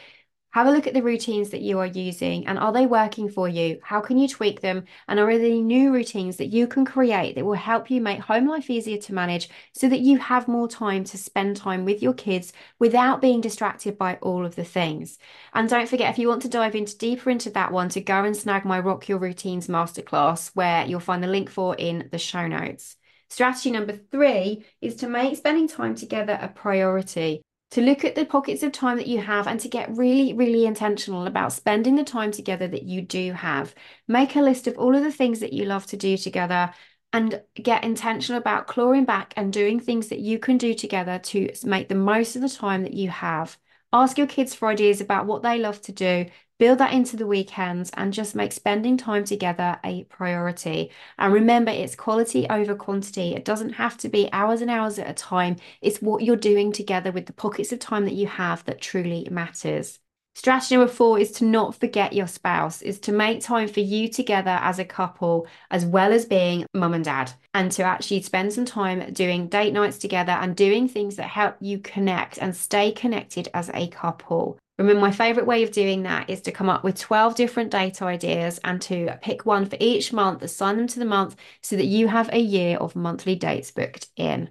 Have 0.53 0.67
a 0.67 0.71
look 0.71 0.85
at 0.85 0.93
the 0.93 1.01
routines 1.01 1.49
that 1.49 1.61
you 1.61 1.79
are 1.79 1.87
using 1.87 2.45
and 2.45 2.59
are 2.59 2.71
they 2.71 2.85
working 2.85 3.27
for 3.27 3.49
you? 3.49 3.79
How 3.81 4.01
can 4.01 4.19
you 4.19 4.27
tweak 4.27 4.61
them? 4.61 4.83
And 5.07 5.19
are 5.19 5.25
there 5.25 5.47
any 5.47 5.63
new 5.63 5.91
routines 5.91 6.37
that 6.37 6.53
you 6.53 6.67
can 6.67 6.85
create 6.85 7.33
that 7.33 7.43
will 7.43 7.53
help 7.53 7.89
you 7.89 7.99
make 7.99 8.19
home 8.19 8.47
life 8.47 8.69
easier 8.69 8.99
to 8.99 9.15
manage 9.15 9.49
so 9.71 9.89
that 9.89 10.01
you 10.01 10.19
have 10.19 10.47
more 10.47 10.67
time 10.67 11.05
to 11.05 11.17
spend 11.17 11.57
time 11.57 11.85
with 11.85 12.03
your 12.03 12.13
kids 12.13 12.53
without 12.77 13.19
being 13.19 13.41
distracted 13.41 13.97
by 13.97 14.19
all 14.21 14.45
of 14.45 14.55
the 14.55 14.63
things? 14.63 15.17
And 15.55 15.67
don't 15.67 15.89
forget, 15.89 16.11
if 16.11 16.19
you 16.19 16.27
want 16.27 16.43
to 16.43 16.49
dive 16.49 16.75
into 16.75 16.95
deeper 16.99 17.31
into 17.31 17.49
that 17.49 17.71
one, 17.71 17.89
to 17.89 18.01
go 18.01 18.23
and 18.23 18.37
snag 18.37 18.63
my 18.63 18.79
Rock 18.79 19.09
Your 19.09 19.17
Routines 19.17 19.67
masterclass, 19.67 20.51
where 20.53 20.85
you'll 20.85 20.99
find 20.99 21.23
the 21.23 21.27
link 21.27 21.49
for 21.49 21.75
in 21.75 22.09
the 22.11 22.19
show 22.19 22.45
notes. 22.45 22.95
Strategy 23.27 23.71
number 23.71 23.93
three 23.93 24.65
is 24.81 24.97
to 24.97 25.07
make 25.07 25.35
spending 25.35 25.67
time 25.67 25.95
together 25.95 26.37
a 26.39 26.47
priority 26.47 27.41
to 27.73 27.81
look 27.81 28.05
at 28.05 28.13
the 28.13 28.23
pockets 28.23 28.61
of 28.61 28.71
time 28.71 28.97
that 28.97 29.07
you 29.07 29.19
have 29.19 29.47
and 29.47 29.59
to 29.59 29.67
get 29.67 29.97
really, 29.97 30.31
really 30.31 30.67
intentional 30.67 31.25
about 31.25 31.51
spending 31.51 31.95
the 31.95 32.03
time 32.03 32.29
together 32.29 32.67
that 32.67 32.83
you 32.83 33.01
do 33.01 33.33
have. 33.33 33.73
Make 34.07 34.35
a 34.35 34.41
list 34.41 34.67
of 34.67 34.77
all 34.77 34.95
of 34.95 35.03
the 35.03 35.11
things 35.11 35.39
that 35.39 35.53
you 35.53 35.65
love 35.65 35.87
to 35.87 35.97
do 35.97 36.15
together 36.15 36.71
and 37.13 37.41
get 37.55 37.83
intentional 37.83 38.39
about 38.39 38.67
clawing 38.67 39.05
back 39.05 39.33
and 39.37 39.51
doing 39.51 39.79
things 39.79 40.09
that 40.09 40.19
you 40.19 40.37
can 40.37 40.59
do 40.59 40.75
together 40.75 41.17
to 41.17 41.49
make 41.63 41.89
the 41.89 41.95
most 41.95 42.35
of 42.35 42.43
the 42.43 42.49
time 42.49 42.83
that 42.83 42.93
you 42.93 43.09
have. 43.09 43.57
Ask 43.93 44.17
your 44.17 44.27
kids 44.27 44.53
for 44.53 44.67
ideas 44.67 44.99
about 44.99 45.25
what 45.25 45.41
they 45.43 45.57
love 45.57 45.81
to 45.83 45.91
do 45.93 46.25
Build 46.59 46.77
that 46.77 46.93
into 46.93 47.17
the 47.17 47.27
weekends 47.27 47.89
and 47.95 48.13
just 48.13 48.35
make 48.35 48.51
spending 48.53 48.95
time 48.95 49.25
together 49.25 49.79
a 49.83 50.03
priority. 50.05 50.91
And 51.17 51.33
remember, 51.33 51.71
it's 51.71 51.95
quality 51.95 52.47
over 52.49 52.75
quantity. 52.75 53.33
It 53.35 53.43
doesn't 53.43 53.73
have 53.73 53.97
to 53.97 54.07
be 54.09 54.29
hours 54.31 54.61
and 54.61 54.69
hours 54.71 54.97
at 54.99 55.09
a 55.09 55.13
time. 55.13 55.57
It's 55.81 56.01
what 56.01 56.23
you're 56.23 56.35
doing 56.35 56.71
together 56.71 57.11
with 57.11 57.25
the 57.25 57.33
pockets 57.33 57.71
of 57.73 57.79
time 57.79 58.05
that 58.05 58.13
you 58.13 58.27
have 58.27 58.63
that 58.65 58.79
truly 58.81 59.27
matters. 59.31 59.99
Strategy 60.35 60.75
number 60.75 60.91
four 60.91 61.19
is 61.19 61.31
to 61.33 61.45
not 61.45 61.75
forget 61.75 62.13
your 62.13 62.25
spouse, 62.25 62.81
is 62.81 62.99
to 63.01 63.11
make 63.11 63.39
time 63.39 63.67
for 63.67 63.81
you 63.81 64.09
together 64.09 64.57
as 64.61 64.79
a 64.79 64.85
couple, 64.85 65.45
as 65.69 65.85
well 65.85 66.11
as 66.11 66.25
being 66.25 66.65
mum 66.73 66.95
and 66.95 67.05
dad, 67.05 67.31
and 67.53 67.71
to 67.71 67.83
actually 67.83 68.21
spend 68.23 68.51
some 68.51 68.65
time 68.65 69.13
doing 69.13 69.47
date 69.47 69.73
nights 69.73 69.99
together 69.99 70.31
and 70.31 70.55
doing 70.55 70.87
things 70.87 71.17
that 71.17 71.27
help 71.27 71.55
you 71.59 71.77
connect 71.77 72.39
and 72.39 72.55
stay 72.55 72.91
connected 72.91 73.47
as 73.53 73.69
a 73.75 73.87
couple. 73.89 74.57
Remember, 74.79 74.99
my 74.99 75.11
favorite 75.11 75.45
way 75.45 75.61
of 75.61 75.71
doing 75.71 76.01
that 76.03 76.31
is 76.31 76.41
to 76.41 76.51
come 76.51 76.67
up 76.67 76.83
with 76.83 76.99
12 76.99 77.35
different 77.35 77.69
date 77.69 78.01
ideas 78.01 78.59
and 78.63 78.81
to 78.81 79.15
pick 79.21 79.45
one 79.45 79.67
for 79.67 79.77
each 79.79 80.11
month, 80.11 80.41
assign 80.41 80.77
them 80.77 80.87
to 80.87 80.97
the 80.97 81.05
month 81.05 81.35
so 81.61 81.75
that 81.75 81.85
you 81.85 82.07
have 82.07 82.29
a 82.33 82.39
year 82.39 82.77
of 82.77 82.95
monthly 82.95 83.35
dates 83.35 83.69
booked 83.69 84.07
in. 84.17 84.49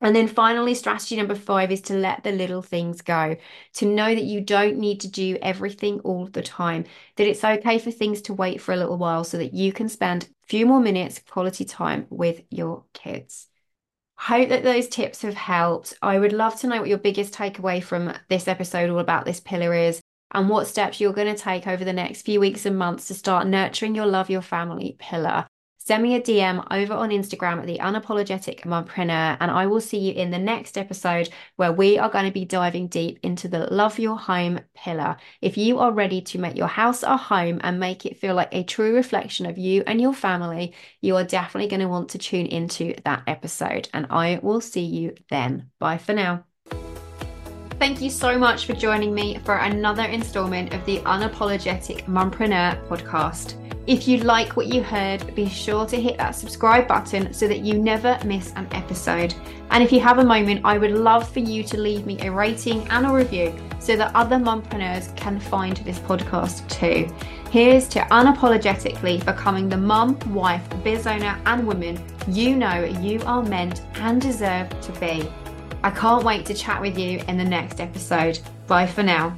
And 0.00 0.16
then 0.16 0.28
finally, 0.28 0.74
strategy 0.74 1.16
number 1.16 1.34
five 1.34 1.70
is 1.70 1.82
to 1.82 1.94
let 1.94 2.24
the 2.24 2.32
little 2.32 2.62
things 2.62 3.02
go, 3.02 3.36
to 3.74 3.86
know 3.86 4.14
that 4.14 4.24
you 4.24 4.40
don't 4.40 4.78
need 4.78 5.00
to 5.00 5.08
do 5.08 5.36
everything 5.42 6.00
all 6.00 6.26
the 6.26 6.42
time, 6.42 6.84
that 7.16 7.26
it's 7.26 7.44
okay 7.44 7.78
for 7.78 7.90
things 7.90 8.22
to 8.22 8.32
wait 8.32 8.62
for 8.62 8.72
a 8.72 8.76
little 8.76 8.96
while 8.96 9.24
so 9.24 9.36
that 9.36 9.52
you 9.52 9.72
can 9.72 9.88
spend 9.90 10.24
a 10.24 10.46
few 10.46 10.64
more 10.64 10.80
minutes 10.80 11.20
quality 11.28 11.66
time 11.66 12.06
with 12.08 12.40
your 12.48 12.84
kids. 12.94 13.48
Hope 14.16 14.48
that 14.48 14.64
those 14.64 14.88
tips 14.88 15.22
have 15.22 15.34
helped. 15.34 15.94
I 16.00 16.18
would 16.18 16.32
love 16.32 16.58
to 16.60 16.66
know 16.66 16.80
what 16.80 16.88
your 16.88 16.98
biggest 16.98 17.34
takeaway 17.34 17.82
from 17.82 18.14
this 18.28 18.48
episode 18.48 18.90
all 18.90 18.98
about 18.98 19.24
this 19.24 19.40
pillar 19.40 19.74
is 19.74 20.00
and 20.32 20.48
what 20.48 20.66
steps 20.66 21.00
you're 21.00 21.12
going 21.12 21.34
to 21.34 21.42
take 21.42 21.66
over 21.66 21.84
the 21.84 21.92
next 21.92 22.22
few 22.22 22.40
weeks 22.40 22.64
and 22.66 22.78
months 22.78 23.06
to 23.08 23.14
start 23.14 23.46
nurturing 23.46 23.94
your 23.94 24.06
love 24.06 24.30
your 24.30 24.42
family 24.42 24.96
pillar 24.98 25.46
send 25.90 26.04
me 26.04 26.14
a 26.14 26.20
DM 26.20 26.64
over 26.70 26.94
on 26.94 27.10
Instagram 27.10 27.58
at 27.58 27.66
the 27.66 27.78
unapologetic 27.78 28.60
mompreneur, 28.60 29.36
and 29.40 29.50
I 29.50 29.66
will 29.66 29.80
see 29.80 29.98
you 29.98 30.12
in 30.12 30.30
the 30.30 30.38
next 30.38 30.78
episode 30.78 31.30
where 31.56 31.72
we 31.72 31.98
are 31.98 32.08
going 32.08 32.26
to 32.26 32.30
be 32.30 32.44
diving 32.44 32.86
deep 32.86 33.18
into 33.24 33.48
the 33.48 33.66
love 33.74 33.98
your 33.98 34.16
home 34.16 34.60
pillar. 34.72 35.16
If 35.42 35.56
you 35.56 35.80
are 35.80 35.90
ready 35.90 36.20
to 36.20 36.38
make 36.38 36.56
your 36.56 36.68
house 36.68 37.02
a 37.02 37.16
home 37.16 37.60
and 37.64 37.80
make 37.80 38.06
it 38.06 38.18
feel 38.18 38.36
like 38.36 38.54
a 38.54 38.62
true 38.62 38.94
reflection 38.94 39.46
of 39.46 39.58
you 39.58 39.82
and 39.84 40.00
your 40.00 40.14
family, 40.14 40.74
you 41.00 41.16
are 41.16 41.24
definitely 41.24 41.68
going 41.68 41.80
to 41.80 41.88
want 41.88 42.10
to 42.10 42.18
tune 42.18 42.46
into 42.46 42.94
that 43.04 43.24
episode, 43.26 43.88
and 43.92 44.06
I 44.10 44.38
will 44.44 44.60
see 44.60 44.84
you 44.84 45.16
then. 45.28 45.70
Bye 45.80 45.98
for 45.98 46.12
now. 46.12 46.44
Thank 47.80 48.00
you 48.00 48.10
so 48.10 48.38
much 48.38 48.64
for 48.64 48.74
joining 48.74 49.12
me 49.12 49.38
for 49.38 49.56
another 49.56 50.04
installment 50.04 50.72
of 50.72 50.84
the 50.86 50.98
Unapologetic 50.98 52.04
Mompreneur 52.04 52.86
podcast. 52.86 53.56
If 53.90 54.06
you 54.06 54.18
like 54.18 54.56
what 54.56 54.68
you 54.68 54.84
heard, 54.84 55.34
be 55.34 55.48
sure 55.48 55.84
to 55.84 56.00
hit 56.00 56.16
that 56.18 56.36
subscribe 56.36 56.86
button 56.86 57.34
so 57.34 57.48
that 57.48 57.62
you 57.62 57.76
never 57.76 58.20
miss 58.24 58.52
an 58.54 58.68
episode. 58.70 59.34
And 59.70 59.82
if 59.82 59.90
you 59.90 59.98
have 59.98 60.18
a 60.18 60.24
moment, 60.24 60.60
I 60.62 60.78
would 60.78 60.92
love 60.92 61.28
for 61.28 61.40
you 61.40 61.64
to 61.64 61.76
leave 61.76 62.06
me 62.06 62.16
a 62.20 62.30
rating 62.30 62.86
and 62.90 63.04
a 63.04 63.12
review 63.12 63.52
so 63.80 63.96
that 63.96 64.14
other 64.14 64.36
mompreneurs 64.36 65.12
can 65.16 65.40
find 65.40 65.78
this 65.78 65.98
podcast 65.98 66.68
too. 66.68 67.12
Here's 67.50 67.88
to 67.88 67.98
unapologetically 68.12 69.24
becoming 69.24 69.68
the 69.68 69.76
mum, 69.76 70.16
wife, 70.32 70.62
biz 70.84 71.08
owner, 71.08 71.36
and 71.46 71.66
woman 71.66 72.00
you 72.28 72.54
know 72.54 72.84
you 72.84 73.20
are 73.26 73.42
meant 73.42 73.82
and 73.94 74.20
deserve 74.20 74.68
to 74.82 74.92
be. 75.00 75.28
I 75.82 75.90
can't 75.90 76.22
wait 76.22 76.46
to 76.46 76.54
chat 76.54 76.80
with 76.80 76.96
you 76.96 77.24
in 77.26 77.36
the 77.36 77.44
next 77.44 77.80
episode. 77.80 78.38
Bye 78.68 78.86
for 78.86 79.02
now. 79.02 79.36